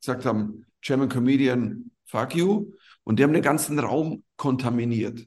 gesagt 0.00 0.24
haben, 0.24 0.66
German 0.80 1.08
Comedian, 1.08 1.90
fuck 2.06 2.34
you. 2.34 2.72
Und 3.04 3.18
die 3.18 3.24
haben 3.24 3.32
den 3.32 3.42
ganzen 3.42 3.78
Raum 3.78 4.22
kontaminiert. 4.36 5.26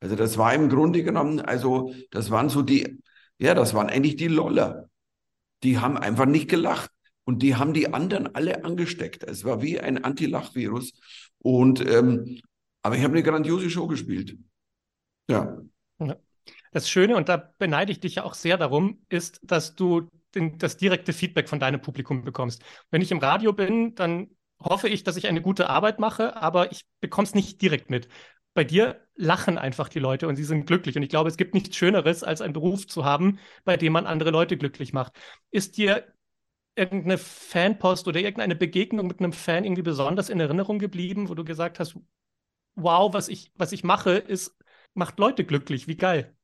Also 0.00 0.16
das 0.16 0.38
war 0.38 0.54
im 0.54 0.68
Grunde 0.68 1.02
genommen, 1.02 1.40
also 1.40 1.94
das 2.10 2.30
waren 2.30 2.48
so 2.48 2.62
die, 2.62 3.00
ja, 3.38 3.54
das 3.54 3.74
waren 3.74 3.88
eigentlich 3.88 4.16
die 4.16 4.28
Loller. 4.28 4.88
Die 5.62 5.78
haben 5.78 5.96
einfach 5.98 6.26
nicht 6.26 6.48
gelacht 6.48 6.90
und 7.24 7.42
die 7.42 7.56
haben 7.56 7.74
die 7.74 7.92
anderen 7.92 8.34
alle 8.34 8.64
angesteckt. 8.64 9.24
Es 9.24 9.44
war 9.44 9.62
wie 9.62 9.78
ein 9.78 10.02
Anti-Lach-Virus. 10.02 10.92
Und 11.38 11.80
ähm, 11.86 12.40
aber 12.82 12.96
ich 12.96 13.02
habe 13.04 13.12
eine 13.12 13.22
grandiose 13.22 13.68
Show 13.70 13.86
gespielt. 13.86 14.38
Ja. 15.28 15.58
Das 16.72 16.88
Schöne, 16.88 17.16
und 17.16 17.28
da 17.28 17.36
beneide 17.58 17.92
ich 17.92 18.00
dich 18.00 18.16
ja 18.16 18.24
auch 18.24 18.34
sehr 18.34 18.56
darum, 18.56 19.04
ist, 19.08 19.40
dass 19.42 19.74
du 19.74 20.08
den, 20.34 20.58
das 20.58 20.76
direkte 20.76 21.12
Feedback 21.12 21.48
von 21.48 21.58
deinem 21.58 21.80
Publikum 21.80 22.22
bekommst. 22.22 22.62
Wenn 22.90 23.02
ich 23.02 23.10
im 23.10 23.18
Radio 23.18 23.52
bin, 23.52 23.94
dann 23.94 24.28
hoffe 24.60 24.88
ich, 24.88 25.02
dass 25.02 25.16
ich 25.16 25.26
eine 25.26 25.42
gute 25.42 25.68
Arbeit 25.68 25.98
mache, 25.98 26.36
aber 26.36 26.70
ich 26.70 26.84
bekomme 27.00 27.26
es 27.26 27.34
nicht 27.34 27.60
direkt 27.60 27.90
mit. 27.90 28.08
Bei 28.54 28.64
dir 28.64 29.06
lachen 29.14 29.58
einfach 29.58 29.88
die 29.88 30.00
Leute 30.00 30.28
und 30.28 30.36
sie 30.36 30.44
sind 30.44 30.66
glücklich. 30.66 30.96
Und 30.96 31.02
ich 31.02 31.08
glaube, 31.08 31.28
es 31.28 31.36
gibt 31.36 31.54
nichts 31.54 31.76
Schöneres, 31.76 32.22
als 32.22 32.40
einen 32.40 32.52
Beruf 32.52 32.86
zu 32.86 33.04
haben, 33.04 33.38
bei 33.64 33.76
dem 33.76 33.92
man 33.92 34.06
andere 34.06 34.30
Leute 34.30 34.56
glücklich 34.56 34.92
macht. 34.92 35.12
Ist 35.50 35.76
dir 35.76 36.04
irgendeine 36.76 37.18
Fanpost 37.18 38.08
oder 38.08 38.20
irgendeine 38.20 38.56
Begegnung 38.56 39.06
mit 39.06 39.20
einem 39.20 39.32
Fan 39.32 39.64
irgendwie 39.64 39.82
besonders 39.82 40.30
in 40.30 40.40
Erinnerung 40.40 40.78
geblieben, 40.78 41.28
wo 41.28 41.34
du 41.34 41.44
gesagt 41.44 41.78
hast, 41.80 41.96
wow, 42.74 43.12
was 43.12 43.28
ich, 43.28 43.52
was 43.56 43.72
ich 43.72 43.84
mache, 43.84 44.12
ist, 44.12 44.56
macht 44.94 45.18
Leute 45.18 45.44
glücklich. 45.44 45.88
Wie 45.88 45.96
geil. 45.96 46.34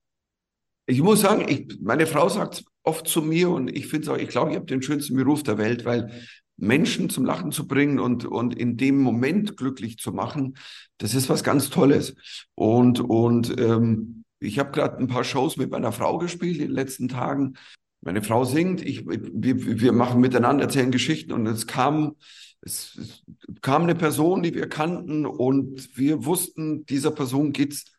Ich 0.86 1.02
muss 1.02 1.20
sagen, 1.20 1.44
ich, 1.48 1.78
meine 1.80 2.06
Frau 2.06 2.28
sagt 2.28 2.64
oft 2.84 3.08
zu 3.08 3.20
mir 3.20 3.50
und 3.50 3.68
ich 3.68 3.88
finde 3.88 4.04
es 4.04 4.08
auch, 4.08 4.16
ich 4.16 4.28
glaube, 4.28 4.50
ich 4.52 4.56
habe 4.56 4.66
den 4.66 4.82
schönsten 4.82 5.16
Beruf 5.16 5.42
der 5.42 5.58
Welt, 5.58 5.84
weil 5.84 6.12
Menschen 6.56 7.10
zum 7.10 7.24
Lachen 7.24 7.52
zu 7.52 7.66
bringen 7.66 7.98
und, 7.98 8.24
und 8.24 8.56
in 8.56 8.76
dem 8.76 9.00
Moment 9.02 9.56
glücklich 9.56 9.98
zu 9.98 10.12
machen, 10.12 10.56
das 10.98 11.14
ist 11.14 11.28
was 11.28 11.44
ganz 11.44 11.70
Tolles. 11.70 12.14
Und, 12.54 13.00
und 13.00 13.58
ähm, 13.60 14.24
ich 14.38 14.58
habe 14.58 14.70
gerade 14.70 14.98
ein 14.98 15.08
paar 15.08 15.24
Shows 15.24 15.56
mit 15.56 15.70
meiner 15.70 15.92
Frau 15.92 16.18
gespielt 16.18 16.58
in 16.58 16.68
den 16.68 16.72
letzten 16.72 17.08
Tagen. 17.08 17.54
Meine 18.00 18.22
Frau 18.22 18.44
singt, 18.44 18.80
ich, 18.82 19.04
wir, 19.06 19.80
wir 19.80 19.92
machen 19.92 20.20
miteinander, 20.20 20.64
erzählen 20.64 20.92
Geschichten 20.92 21.32
und 21.32 21.46
es 21.46 21.66
kam, 21.66 22.14
es, 22.60 22.96
es 22.96 23.24
kam 23.60 23.82
eine 23.82 23.94
Person, 23.94 24.42
die 24.42 24.54
wir 24.54 24.68
kannten 24.68 25.26
und 25.26 25.96
wir 25.96 26.24
wussten, 26.24 26.86
dieser 26.86 27.10
Person 27.10 27.52
geht's 27.52 27.95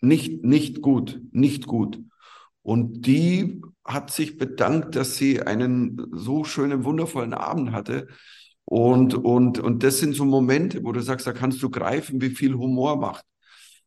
nicht, 0.00 0.44
nicht 0.44 0.82
gut, 0.82 1.20
nicht 1.32 1.66
gut. 1.66 2.00
Und 2.62 3.06
die 3.06 3.62
hat 3.84 4.10
sich 4.10 4.38
bedankt, 4.38 4.96
dass 4.96 5.16
sie 5.16 5.42
einen 5.42 6.06
so 6.12 6.44
schönen, 6.44 6.84
wundervollen 6.84 7.34
Abend 7.34 7.72
hatte. 7.72 8.08
Und, 8.64 9.14
und, 9.14 9.58
und 9.58 9.82
das 9.82 9.98
sind 9.98 10.14
so 10.14 10.24
Momente, 10.24 10.84
wo 10.84 10.92
du 10.92 11.00
sagst, 11.00 11.26
da 11.26 11.32
kannst 11.32 11.62
du 11.62 11.70
greifen, 11.70 12.20
wie 12.20 12.30
viel 12.30 12.54
Humor 12.54 12.96
macht. 12.96 13.24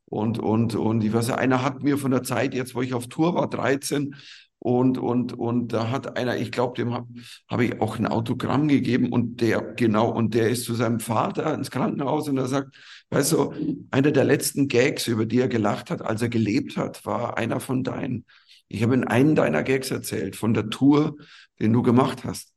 Und, 0.05 0.39
und, 0.39 0.75
und 0.75 1.03
ich 1.03 1.13
weiß, 1.13 1.31
einer 1.31 1.63
hat 1.63 1.81
mir 1.83 1.97
von 1.97 2.11
der 2.11 2.23
Zeit 2.23 2.53
jetzt, 2.53 2.75
wo 2.75 2.81
ich 2.81 2.93
auf 2.93 3.07
Tour 3.07 3.35
war, 3.35 3.49
13, 3.49 4.15
und, 4.63 4.97
und, 4.97 5.33
und 5.33 5.73
da 5.73 5.91
hat 5.91 6.15
einer, 6.15 6.37
ich 6.37 6.49
glaube, 6.49 6.75
dem 6.77 6.93
habe 6.93 7.07
hab 7.49 7.59
ich 7.59 7.81
auch 7.81 7.99
ein 7.99 8.07
Autogramm 8.07 8.69
gegeben 8.69 9.11
und 9.11 9.41
der, 9.41 9.61
genau, 9.61 10.09
und 10.09 10.33
der 10.33 10.49
ist 10.49 10.63
zu 10.63 10.73
seinem 10.73 11.01
Vater 11.01 11.53
ins 11.53 11.69
Krankenhaus 11.69 12.29
und 12.29 12.37
er 12.37 12.47
sagt, 12.47 12.73
weißt 13.09 13.33
du, 13.33 13.53
einer 13.91 14.11
der 14.11 14.23
letzten 14.23 14.69
Gags, 14.69 15.07
über 15.07 15.25
die 15.25 15.41
er 15.41 15.49
gelacht 15.49 15.91
hat, 15.91 16.01
als 16.01 16.21
er 16.21 16.29
gelebt 16.29 16.77
hat, 16.77 17.05
war 17.05 17.37
einer 17.37 17.59
von 17.59 17.83
deinen. 17.83 18.25
Ich 18.69 18.81
habe 18.83 18.93
in 18.93 19.03
einen 19.03 19.35
deiner 19.35 19.63
Gags 19.63 19.91
erzählt, 19.91 20.37
von 20.37 20.53
der 20.53 20.69
Tour, 20.69 21.17
den 21.59 21.73
du 21.73 21.81
gemacht 21.81 22.23
hast. 22.23 22.53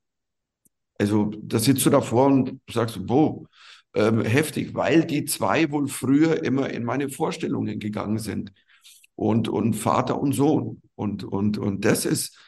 Also, 1.00 1.32
da 1.42 1.58
sitzt 1.58 1.84
du 1.86 1.90
davor 1.90 2.26
und 2.26 2.60
sagst, 2.70 3.00
wo, 3.08 3.48
ähm, 3.94 4.20
heftig, 4.20 4.74
weil 4.74 5.04
die 5.04 5.24
zwei 5.24 5.72
wohl 5.72 5.88
früher 5.88 6.44
immer 6.44 6.70
in 6.70 6.84
meine 6.84 7.08
Vorstellungen 7.08 7.80
gegangen 7.80 8.20
sind. 8.20 8.52
Und, 9.16 9.48
und 9.48 9.74
Vater 9.74 10.20
und 10.20 10.32
Sohn. 10.32 10.80
Und, 10.94 11.24
und, 11.24 11.58
und 11.58 11.84
das 11.84 12.06
ist, 12.06 12.38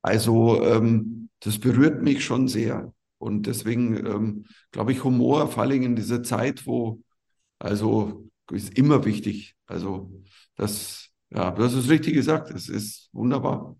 also, 0.00 0.62
ähm, 0.62 1.28
das 1.40 1.58
berührt 1.58 2.02
mich 2.02 2.24
schon 2.24 2.48
sehr. 2.48 2.92
Und 3.18 3.46
deswegen 3.46 3.96
ähm, 4.06 4.46
glaube 4.70 4.92
ich, 4.92 5.04
Humor, 5.04 5.48
vor 5.48 5.62
allem 5.64 5.82
in 5.82 5.96
dieser 5.96 6.22
Zeit, 6.22 6.66
wo, 6.66 7.02
also, 7.58 8.28
ist 8.50 8.76
immer 8.76 9.04
wichtig. 9.04 9.54
Also, 9.66 10.12
das, 10.56 11.08
ja, 11.30 11.50
du 11.50 11.62
hast 11.62 11.74
es 11.74 11.88
richtig 11.88 12.14
gesagt. 12.14 12.50
Es 12.50 12.68
ist 12.68 13.08
wunderbar. 13.12 13.76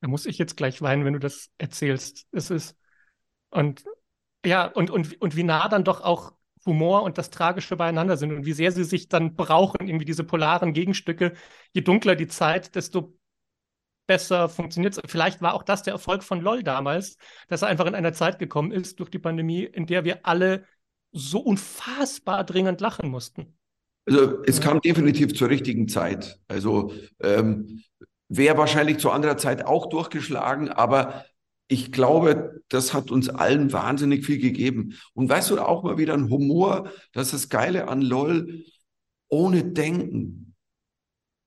Da 0.00 0.08
muss 0.08 0.26
ich 0.26 0.38
jetzt 0.38 0.56
gleich 0.56 0.82
weinen, 0.82 1.04
wenn 1.04 1.14
du 1.14 1.18
das 1.18 1.50
erzählst. 1.58 2.26
Es 2.32 2.50
ist, 2.50 2.76
und 3.50 3.84
ja, 4.44 4.66
und, 4.66 4.90
und, 4.90 5.20
und 5.20 5.36
wie 5.36 5.44
nah 5.44 5.68
dann 5.68 5.84
doch 5.84 6.00
auch 6.00 6.32
Humor 6.66 7.02
und 7.02 7.18
das 7.18 7.30
Tragische 7.30 7.76
beieinander 7.76 8.16
sind 8.16 8.32
und 8.32 8.46
wie 8.46 8.52
sehr 8.52 8.72
sie 8.72 8.84
sich 8.84 9.08
dann 9.08 9.34
brauchen, 9.34 9.86
irgendwie 9.86 10.04
diese 10.04 10.24
polaren 10.24 10.72
Gegenstücke. 10.72 11.32
Je 11.72 11.82
dunkler 11.82 12.14
die 12.14 12.28
Zeit, 12.28 12.74
desto 12.74 13.18
besser 14.06 14.48
funktioniert 14.48 14.96
es. 14.96 15.02
Vielleicht 15.10 15.42
war 15.42 15.54
auch 15.54 15.62
das 15.62 15.82
der 15.82 15.94
Erfolg 15.94 16.22
von 16.22 16.40
LOL 16.40 16.62
damals, 16.62 17.16
dass 17.48 17.62
er 17.62 17.68
einfach 17.68 17.86
in 17.86 17.94
einer 17.94 18.12
Zeit 18.12 18.38
gekommen 18.38 18.72
ist 18.72 19.00
durch 19.00 19.10
die 19.10 19.18
Pandemie, 19.18 19.64
in 19.64 19.86
der 19.86 20.04
wir 20.04 20.26
alle 20.26 20.64
so 21.12 21.40
unfassbar 21.40 22.44
dringend 22.44 22.80
lachen 22.80 23.10
mussten. 23.10 23.58
Also 24.06 24.42
es 24.44 24.60
kam 24.60 24.80
definitiv 24.80 25.34
zur 25.34 25.48
richtigen 25.48 25.88
Zeit. 25.88 26.40
Also 26.48 26.92
ähm, 27.20 27.82
wäre 28.28 28.56
wahrscheinlich 28.58 28.98
zu 28.98 29.10
anderer 29.10 29.36
Zeit 29.36 29.64
auch 29.64 29.86
durchgeschlagen, 29.86 30.68
aber 30.68 31.24
ich 31.72 31.90
glaube, 31.90 32.62
das 32.68 32.92
hat 32.92 33.10
uns 33.10 33.30
allen 33.30 33.72
wahnsinnig 33.72 34.26
viel 34.26 34.38
gegeben. 34.38 34.98
Und 35.14 35.30
weißt 35.30 35.50
du, 35.50 35.58
auch 35.58 35.82
mal 35.82 35.96
wieder 35.96 36.12
ein 36.12 36.28
Humor, 36.28 36.90
das 37.12 37.28
ist 37.28 37.32
das 37.32 37.48
Geile 37.48 37.88
an 37.88 38.02
LOL, 38.02 38.64
ohne 39.28 39.64
Denken. 39.64 40.54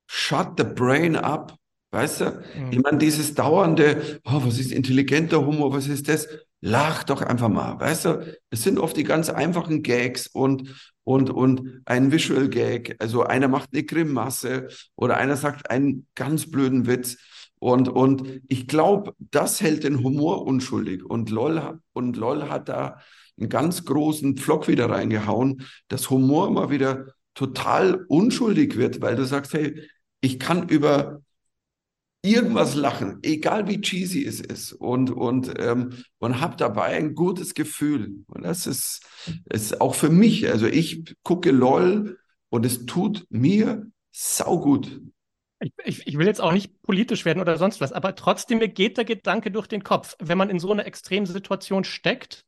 Shut 0.07 0.53
the 0.57 0.63
brain 0.63 1.15
up. 1.15 1.55
Weißt 1.91 2.21
du? 2.21 2.25
Mhm. 2.25 2.71
Ich 2.71 2.79
meine, 2.81 2.97
dieses 2.97 3.35
dauernde, 3.35 4.19
oh, 4.25 4.41
was 4.43 4.57
ist 4.57 4.71
intelligenter 4.71 5.45
Humor, 5.45 5.71
was 5.73 5.87
ist 5.87 6.09
das? 6.09 6.27
Lach 6.59 7.03
doch 7.03 7.21
einfach 7.21 7.47
mal, 7.47 7.79
weißt 7.79 8.05
du? 8.05 8.37
Es 8.49 8.63
sind 8.63 8.79
oft 8.79 8.97
die 8.97 9.03
ganz 9.03 9.29
einfachen 9.29 9.83
Gags 9.83 10.25
und, 10.25 10.93
und, 11.03 11.29
und 11.29 11.81
ein 11.85 12.11
Visual 12.11 12.49
Gag. 12.49 12.95
Also 12.99 13.23
einer 13.23 13.47
macht 13.47 13.69
eine 13.71 13.83
Grimasse 13.83 14.69
oder 14.95 15.17
einer 15.17 15.37
sagt 15.37 15.69
einen 15.69 16.07
ganz 16.15 16.49
blöden 16.49 16.87
Witz. 16.87 17.17
Und, 17.59 17.89
und 17.89 18.41
ich 18.47 18.67
glaube, 18.67 19.13
das 19.19 19.61
hält 19.61 19.83
den 19.83 20.03
Humor 20.03 20.45
unschuldig. 20.45 21.03
Und 21.03 21.29
LOL, 21.29 21.79
und 21.93 22.17
LOL 22.17 22.49
hat 22.49 22.69
da 22.69 22.99
einen 23.37 23.49
ganz 23.49 23.85
großen 23.85 24.37
Pflock 24.37 24.67
wieder 24.67 24.89
reingehauen, 24.89 25.63
dass 25.87 26.09
Humor 26.09 26.47
immer 26.47 26.69
wieder 26.69 27.07
total 27.33 28.05
unschuldig 28.07 28.77
wird, 28.77 29.01
weil 29.01 29.15
du 29.15 29.25
sagst, 29.25 29.53
hey, 29.53 29.81
ich 30.21 30.39
kann 30.39 30.69
über 30.69 31.21
irgendwas 32.25 32.73
lachen, 32.75 33.19
egal 33.21 33.67
wie 33.67 33.81
cheesy 33.81 34.25
es 34.25 34.39
ist 34.39 34.73
und, 34.73 35.11
und, 35.11 35.53
ähm, 35.59 35.91
und 36.17 36.41
habe 36.41 36.55
dabei 36.55 36.95
ein 36.95 37.13
gutes 37.13 37.53
Gefühl. 37.53 38.23
Und 38.27 38.43
das 38.43 38.65
ist, 38.65 39.05
ist 39.51 39.79
auch 39.79 39.93
für 39.93 40.09
mich, 40.09 40.49
also 40.49 40.65
ich 40.65 41.15
gucke 41.23 41.51
LOL 41.51 42.17
und 42.49 42.65
es 42.65 42.85
tut 42.85 43.27
mir 43.29 43.85
saugut. 44.11 45.01
Ich, 45.59 45.71
ich, 45.83 46.07
ich 46.07 46.17
will 46.17 46.27
jetzt 46.27 46.41
auch 46.41 46.51
nicht 46.51 46.81
politisch 46.81 47.25
werden 47.25 47.41
oder 47.41 47.57
sonst 47.57 47.79
was, 47.81 47.93
aber 47.93 48.15
trotzdem 48.15 48.59
mir 48.59 48.67
geht 48.67 48.97
der 48.97 49.05
Gedanke 49.05 49.51
durch 49.51 49.67
den 49.67 49.83
Kopf, 49.83 50.15
wenn 50.19 50.37
man 50.37 50.49
in 50.49 50.59
so 50.59 50.71
einer 50.71 50.85
Extremsituation 50.85 51.83
steckt, 51.83 52.45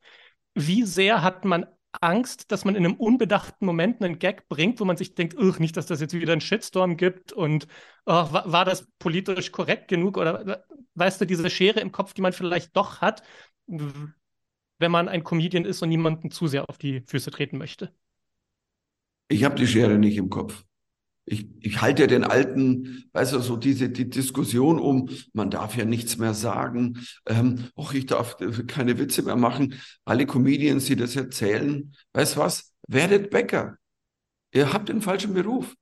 wie 0.53 0.83
sehr 0.83 1.23
hat 1.23 1.45
man 1.45 1.65
Angst, 2.01 2.51
dass 2.51 2.65
man 2.65 2.75
in 2.75 2.85
einem 2.85 2.95
unbedachten 2.95 3.65
Moment 3.65 4.01
einen 4.01 4.19
Gag 4.19 4.47
bringt, 4.49 4.79
wo 4.79 4.85
man 4.85 4.97
sich 4.97 5.15
denkt, 5.15 5.37
nicht, 5.59 5.77
dass 5.77 5.85
das 5.85 6.01
jetzt 6.01 6.13
wieder 6.13 6.33
einen 6.33 6.41
Shitstorm 6.41 6.97
gibt 6.97 7.31
und 7.31 7.67
oh, 8.05 8.11
war, 8.11 8.51
war, 8.51 8.65
das 8.65 8.87
politisch 8.99 9.51
korrekt 9.51 9.87
genug? 9.87 10.17
Oder 10.17 10.65
weißt 10.95 11.21
du, 11.21 11.25
diese 11.25 11.49
Schere 11.49 11.79
im 11.79 11.91
Kopf, 11.91 12.13
die 12.13 12.21
man 12.21 12.33
vielleicht 12.33 12.75
doch 12.75 13.01
hat, 13.01 13.23
wenn 13.67 14.91
man 14.91 15.07
ein 15.07 15.23
Comedian 15.23 15.65
ist 15.65 15.81
und 15.81 15.89
niemanden 15.89 16.31
zu 16.31 16.47
sehr 16.47 16.69
auf 16.69 16.77
die 16.77 17.01
Füße 17.01 17.31
treten 17.31 17.57
möchte. 17.57 17.93
Ich 19.29 19.43
habe 19.43 19.55
die 19.55 19.67
Schere 19.67 19.97
nicht 19.97 20.17
im 20.17 20.29
Kopf 20.29 20.63
ich, 21.29 21.49
ich 21.59 21.81
halte 21.81 22.03
ja 22.03 22.07
den 22.07 22.23
alten, 22.23 23.09
weißt 23.11 23.33
du, 23.33 23.39
so 23.39 23.57
diese 23.57 23.89
die 23.89 24.09
Diskussion 24.09 24.79
um, 24.79 25.09
man 25.33 25.51
darf 25.51 25.75
ja 25.75 25.83
nichts 25.83 26.17
mehr 26.17 26.33
sagen, 26.33 27.05
ähm, 27.25 27.65
och, 27.75 27.93
ich 27.93 28.05
darf 28.05 28.37
keine 28.67 28.97
Witze 28.97 29.23
mehr 29.23 29.35
machen. 29.35 29.75
Alle 30.05 30.25
Comedians, 30.25 30.85
die 30.85 30.95
das 30.95 31.17
erzählen, 31.17 31.93
weißt 32.13 32.37
was? 32.37 32.71
Werdet 32.87 33.29
Bäcker. 33.29 33.77
Ihr 34.53 34.71
habt 34.71 34.87
den 34.87 35.01
falschen 35.01 35.33
Beruf. 35.33 35.75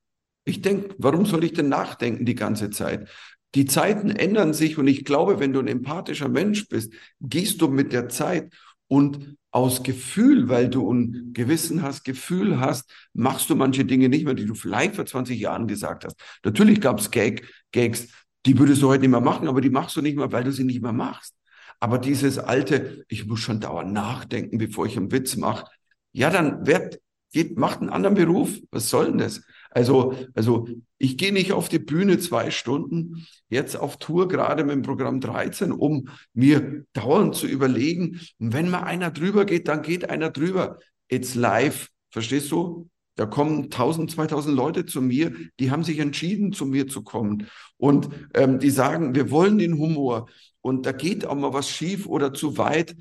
Ich 0.45 0.61
denke, 0.63 0.95
warum 0.97 1.27
soll 1.27 1.43
ich 1.43 1.53
denn 1.53 1.69
nachdenken 1.69 2.25
die 2.25 2.35
ganze 2.35 2.71
Zeit? 2.71 3.07
Die 3.53 3.65
Zeiten 3.65 4.09
ändern 4.09 4.53
sich 4.53 4.79
und 4.79 4.87
ich 4.87 5.05
glaube, 5.05 5.39
wenn 5.39 5.53
du 5.53 5.59
ein 5.59 5.67
empathischer 5.67 6.27
Mensch 6.27 6.67
bist, 6.67 6.91
gehst 7.21 7.61
du 7.61 7.67
mit 7.67 7.93
der 7.93 8.09
Zeit 8.09 8.51
und 8.87 9.37
aus 9.55 9.83
Gefühl, 9.83 10.49
weil 10.49 10.67
du 10.67 10.91
ein 10.91 11.31
Gewissen 11.31 11.81
hast, 11.81 12.03
Gefühl 12.03 12.59
hast, 12.59 12.91
machst 13.13 13.49
du 13.49 13.55
manche 13.55 13.85
Dinge 13.85 14.09
nicht 14.09 14.25
mehr, 14.25 14.33
die 14.33 14.45
du 14.45 14.53
vielleicht 14.53 14.95
vor 14.95 15.05
20 15.05 15.39
Jahren 15.39 15.65
gesagt 15.65 16.03
hast. 16.03 16.17
Natürlich 16.43 16.81
gab 16.81 16.99
es 16.99 17.09
Gag, 17.09 17.47
Gags, 17.71 18.09
die 18.45 18.59
würdest 18.59 18.81
du 18.81 18.89
heute 18.89 18.99
nicht 19.03 19.11
mehr 19.11 19.21
machen, 19.21 19.47
aber 19.47 19.61
die 19.61 19.69
machst 19.69 19.95
du 19.95 20.01
nicht 20.01 20.17
mehr, 20.17 20.33
weil 20.33 20.43
du 20.43 20.51
sie 20.51 20.65
nicht 20.65 20.81
mehr 20.81 20.91
machst. 20.91 21.35
Aber 21.79 21.99
dieses 21.99 22.37
alte, 22.37 23.05
ich 23.07 23.27
muss 23.27 23.39
schon 23.39 23.61
dauernd 23.61 23.93
nachdenken, 23.93 24.57
bevor 24.57 24.87
ich 24.87 24.97
einen 24.97 25.13
Witz 25.13 25.37
mache, 25.37 25.65
ja, 26.11 26.29
dann 26.29 26.67
werd, 26.67 26.99
geht, 27.31 27.57
macht 27.57 27.79
einen 27.79 27.89
anderen 27.89 28.15
Beruf. 28.15 28.59
Was 28.71 28.89
soll 28.89 29.05
denn 29.05 29.19
das? 29.19 29.41
Also, 29.69 30.15
also 30.33 30.67
ich 30.97 31.17
gehe 31.17 31.33
nicht 31.33 31.51
auf 31.51 31.69
die 31.69 31.79
Bühne 31.79 32.19
zwei 32.19 32.51
Stunden, 32.51 33.27
jetzt 33.49 33.75
auf 33.75 33.97
Tour, 33.97 34.27
gerade 34.27 34.63
mit 34.63 34.75
dem 34.75 34.81
Programm 34.81 35.19
13, 35.19 35.71
um 35.71 36.09
mir 36.33 36.85
dauernd 36.93 37.35
zu 37.35 37.47
überlegen, 37.47 38.21
wenn 38.39 38.69
mal 38.69 38.83
einer 38.83 39.11
drüber 39.11 39.45
geht, 39.45 39.67
dann 39.67 39.81
geht 39.81 40.09
einer 40.09 40.29
drüber. 40.29 40.79
It's 41.09 41.35
live, 41.35 41.89
verstehst 42.11 42.51
du? 42.51 42.89
Da 43.15 43.25
kommen 43.25 43.63
1000, 43.63 44.11
2000 44.11 44.55
Leute 44.55 44.85
zu 44.85 45.01
mir, 45.01 45.33
die 45.59 45.71
haben 45.71 45.83
sich 45.83 45.99
entschieden, 45.99 46.51
zu 46.51 46.65
mir 46.65 46.87
zu 46.87 47.01
kommen. 47.01 47.47
Und 47.77 48.09
ähm, 48.33 48.59
die 48.59 48.69
sagen, 48.69 49.15
wir 49.15 49.31
wollen 49.31 49.57
den 49.57 49.77
Humor. 49.77 50.27
Und 50.61 50.85
da 50.85 50.91
geht 50.91 51.25
auch 51.25 51.35
mal 51.35 51.53
was 51.53 51.69
schief 51.69 52.07
oder 52.07 52.33
zu 52.33 52.57
weit. 52.57 52.95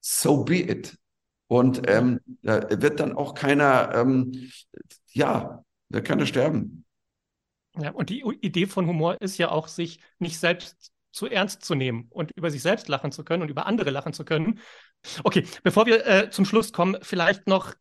So 0.00 0.44
be 0.44 0.60
it. 0.60 0.96
Und 1.46 1.82
ähm, 1.86 2.20
da 2.42 2.80
wird 2.80 3.00
dann 3.00 3.12
auch 3.12 3.34
keiner, 3.34 3.92
ähm, 3.94 4.50
ja, 5.12 5.64
da 5.88 6.00
kann 6.00 6.20
er 6.20 6.26
sterben. 6.26 6.84
Ja, 7.80 7.92
und 7.92 8.10
die 8.10 8.22
Idee 8.40 8.66
von 8.66 8.86
Humor 8.86 9.20
ist 9.20 9.38
ja 9.38 9.50
auch, 9.50 9.68
sich 9.68 10.00
nicht 10.18 10.38
selbst 10.38 10.92
zu 11.12 11.26
ernst 11.26 11.64
zu 11.64 11.74
nehmen 11.74 12.06
und 12.10 12.30
über 12.36 12.50
sich 12.50 12.62
selbst 12.62 12.88
lachen 12.88 13.12
zu 13.12 13.24
können 13.24 13.42
und 13.42 13.50
über 13.50 13.66
andere 13.66 13.90
lachen 13.90 14.12
zu 14.12 14.24
können. 14.24 14.60
Okay, 15.24 15.44
bevor 15.62 15.86
wir 15.86 16.06
äh, 16.06 16.30
zum 16.30 16.44
Schluss 16.44 16.72
kommen, 16.72 16.96
vielleicht 17.02 17.46
noch 17.46 17.74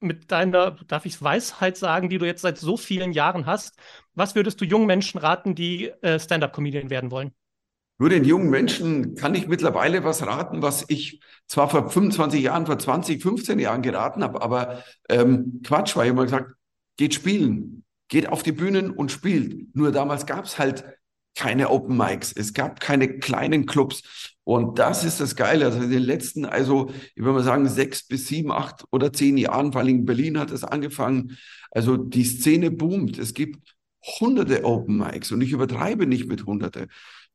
mit 0.00 0.30
deiner, 0.30 0.72
darf 0.86 1.06
ich 1.06 1.20
Weisheit 1.22 1.76
sagen, 1.76 2.08
die 2.08 2.18
du 2.18 2.26
jetzt 2.26 2.42
seit 2.42 2.58
so 2.58 2.76
vielen 2.76 3.12
Jahren 3.12 3.46
hast, 3.46 3.78
was 4.14 4.34
würdest 4.34 4.60
du 4.60 4.64
jungen 4.64 4.86
Menschen 4.86 5.18
raten, 5.18 5.54
die 5.54 5.88
äh, 6.02 6.18
Stand-up-Comedian 6.18 6.90
werden 6.90 7.10
wollen? 7.10 7.32
Nur 7.98 8.10
den 8.10 8.24
jungen 8.24 8.50
Menschen 8.50 9.14
kann 9.14 9.34
ich 9.34 9.48
mittlerweile 9.48 10.04
was 10.04 10.26
raten, 10.26 10.60
was 10.60 10.84
ich 10.88 11.20
zwar 11.46 11.70
vor 11.70 11.88
25 11.88 12.42
Jahren, 12.42 12.66
vor 12.66 12.78
20, 12.78 13.22
15 13.22 13.58
Jahren 13.58 13.80
geraten 13.80 14.22
habe, 14.22 14.42
aber 14.42 14.82
ähm, 15.08 15.62
Quatsch, 15.64 15.96
weil 15.96 16.06
ich 16.06 16.10
immer 16.10 16.24
gesagt, 16.24 16.52
geht 16.98 17.14
spielen, 17.14 17.85
geht 18.08 18.28
auf 18.28 18.42
die 18.42 18.52
Bühnen 18.52 18.90
und 18.90 19.10
spielt. 19.10 19.74
Nur 19.74 19.92
damals 19.92 20.26
gab 20.26 20.44
es 20.44 20.58
halt 20.58 20.84
keine 21.34 21.70
Open 21.70 21.96
Mics, 21.96 22.32
es 22.32 22.54
gab 22.54 22.80
keine 22.80 23.18
kleinen 23.18 23.66
Clubs. 23.66 24.36
Und 24.44 24.78
das 24.78 25.04
ist 25.04 25.20
das 25.20 25.36
Geile. 25.36 25.66
Also 25.66 25.82
in 25.82 25.90
den 25.90 26.02
letzten, 26.02 26.44
also 26.44 26.90
ich 27.14 27.22
würde 27.22 27.38
mal 27.38 27.42
sagen, 27.42 27.68
sechs 27.68 28.06
bis 28.06 28.26
sieben, 28.28 28.50
acht 28.52 28.84
oder 28.90 29.12
zehn 29.12 29.36
Jahren, 29.36 29.72
vor 29.72 29.80
allem 29.80 29.96
in 29.96 30.04
Berlin 30.06 30.38
hat 30.38 30.50
es 30.50 30.64
angefangen. 30.64 31.36
Also 31.70 31.96
die 31.96 32.24
Szene 32.24 32.70
boomt. 32.70 33.18
Es 33.18 33.34
gibt 33.34 33.74
hunderte 34.20 34.64
Open 34.64 34.98
Mics 34.98 35.32
und 35.32 35.40
ich 35.40 35.52
übertreibe 35.52 36.06
nicht 36.06 36.26
mit 36.26 36.46
hunderte. 36.46 36.88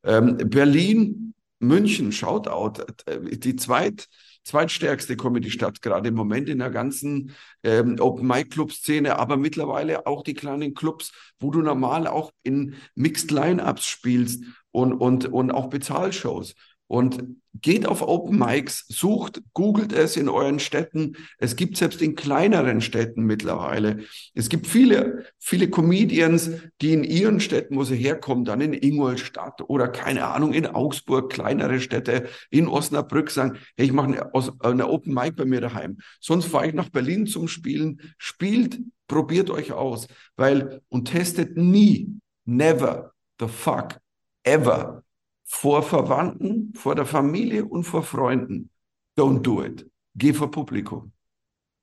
Ähm, 0.03 0.37
Berlin, 0.37 1.33
München, 1.59 2.11
Shoutout, 2.11 2.83
äh, 3.05 3.37
die 3.37 3.55
zweit, 3.55 4.07
zweitstärkste 4.43 5.15
Comedy-Stadt, 5.15 5.81
gerade 5.81 6.09
im 6.09 6.15
Moment 6.15 6.49
in 6.49 6.59
der 6.59 6.71
ganzen 6.71 7.31
ähm, 7.63 7.97
Open-Mic-Club-Szene, 7.99 9.17
aber 9.17 9.37
mittlerweile 9.37 10.07
auch 10.07 10.23
die 10.23 10.33
kleinen 10.33 10.73
Clubs, 10.73 11.11
wo 11.39 11.51
du 11.51 11.61
normal 11.61 12.07
auch 12.07 12.31
in 12.43 12.75
Mixed 12.95 13.31
Line-Ups 13.31 13.85
spielst 13.85 14.43
und, 14.71 14.93
und, 14.93 15.25
und 15.25 15.51
auch 15.51 15.69
Bezahlshows. 15.69 16.55
Und 16.91 17.37
geht 17.53 17.85
auf 17.85 18.01
Open 18.01 18.37
Mics, 18.37 18.85
sucht, 18.89 19.41
googelt 19.53 19.93
es 19.93 20.17
in 20.17 20.27
euren 20.27 20.59
Städten. 20.59 21.15
Es 21.37 21.55
gibt 21.55 21.77
selbst 21.77 22.01
in 22.01 22.15
kleineren 22.15 22.81
Städten 22.81 23.23
mittlerweile. 23.23 23.99
Es 24.33 24.49
gibt 24.49 24.67
viele, 24.67 25.23
viele 25.39 25.69
Comedians, 25.69 26.51
die 26.81 26.91
in 26.91 27.05
ihren 27.05 27.39
Städten, 27.39 27.77
wo 27.77 27.85
sie 27.85 27.95
herkommen, 27.95 28.43
dann 28.43 28.59
in 28.59 28.73
Ingolstadt 28.73 29.61
oder 29.69 29.87
keine 29.87 30.25
Ahnung, 30.27 30.51
in 30.51 30.67
Augsburg, 30.67 31.31
kleinere 31.31 31.79
Städte, 31.79 32.27
in 32.49 32.67
Osnabrück 32.67 33.31
sagen, 33.31 33.57
hey, 33.77 33.85
ich 33.85 33.93
mache 33.93 34.07
eine, 34.07 34.59
eine 34.59 34.89
Open 34.89 35.13
Mic 35.13 35.37
bei 35.37 35.45
mir 35.45 35.61
daheim. 35.61 35.97
Sonst 36.19 36.47
fahre 36.47 36.67
ich 36.67 36.73
nach 36.73 36.89
Berlin 36.89 37.25
zum 37.25 37.47
Spielen. 37.47 38.01
Spielt, 38.17 38.81
probiert 39.07 39.49
euch 39.49 39.71
aus, 39.71 40.09
weil 40.35 40.81
und 40.89 41.05
testet 41.05 41.55
nie, 41.55 42.09
never, 42.43 43.13
the 43.39 43.47
fuck, 43.47 43.97
ever 44.43 45.05
vor 45.51 45.83
Verwandten, 45.83 46.73
vor 46.73 46.95
der 46.95 47.05
Familie 47.05 47.65
und 47.65 47.83
vor 47.83 48.03
Freunden. 48.03 48.69
Don't 49.17 49.41
do 49.41 49.61
it. 49.61 49.85
Geh 50.15 50.31
vor 50.31 50.49
Publikum. 50.49 51.11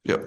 Ja. 0.05 0.19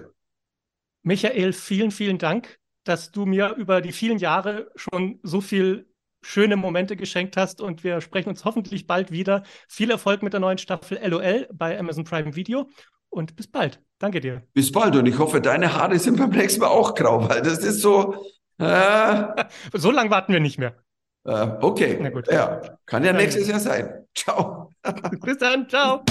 Michael, 1.02 1.52
vielen, 1.52 1.90
vielen 1.90 2.20
Dank, 2.20 2.60
dass 2.84 3.12
du 3.12 3.26
mir 3.26 3.56
über 3.56 3.82
die 3.82 3.94
vielen 3.94 4.20
Jahre 4.20 4.70
schon 4.76 5.20
so 5.24 5.42
viel 5.42 5.90
schöne 6.22 6.56
Momente 6.56 6.96
geschenkt 6.96 7.36
hast 7.36 7.62
und 7.62 7.84
wir 7.84 8.00
sprechen 8.02 8.30
uns 8.30 8.46
hoffentlich 8.46 8.86
bald 8.86 9.12
wieder. 9.12 9.42
Viel 9.68 9.90
Erfolg 9.90 10.22
mit 10.22 10.34
der 10.34 10.40
neuen 10.40 10.60
Staffel 10.60 11.00
LOL 11.04 11.50
bei 11.52 11.78
Amazon 11.78 12.04
Prime 12.04 12.36
Video 12.36 12.70
und 13.10 13.36
bis 13.36 13.48
bald. 13.48 13.82
Danke 13.98 14.22
dir. 14.22 14.44
Bis 14.54 14.72
bald 14.72 14.96
und 14.96 15.08
ich 15.08 15.18
hoffe, 15.18 15.42
deine 15.42 15.74
Haare 15.74 15.98
sind 15.98 16.20
beim 16.20 16.30
nächsten 16.30 16.62
Mal 16.62 16.68
auch 16.68 16.94
grau, 16.94 17.28
weil 17.28 17.42
das 17.42 17.58
ist 17.58 17.82
so. 17.82 18.24
Äh... 18.60 19.46
so 19.74 19.90
lange 19.90 20.12
warten 20.12 20.32
wir 20.32 20.40
nicht 20.40 20.60
mehr. 20.60 20.78
Äh, 21.26 21.48
okay. 21.62 21.98
Na 22.02 22.10
gut. 22.10 22.28
Ja, 22.32 22.62
kann 22.86 23.04
ja 23.04 23.14
nächstes 23.14 23.48
Jahr 23.48 23.60
sein. 23.60 24.06
Ciao. 24.16 24.72
Bis 25.24 25.38
dann. 25.38 25.68
Ciao. 25.70 26.02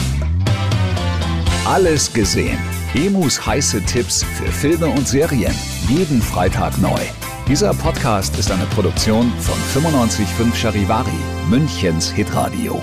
Alles 1.67 2.13
gesehen. 2.13 2.59
Emus 2.95 3.45
heiße 3.45 3.83
Tipps 3.85 4.25
für 4.25 4.51
Filme 4.51 4.87
und 4.87 5.07
Serien. 5.07 5.55
Jeden 5.89 6.21
Freitag 6.21 6.77
neu. 6.79 7.01
Dieser 7.47 7.75
Podcast 7.75 8.39
ist 8.39 8.51
eine 8.51 8.65
Produktion 8.67 9.31
von 9.41 9.83
955 9.83 10.61
Charivari, 10.61 11.11
Münchens 11.49 12.11
Hitradio. 12.11 12.81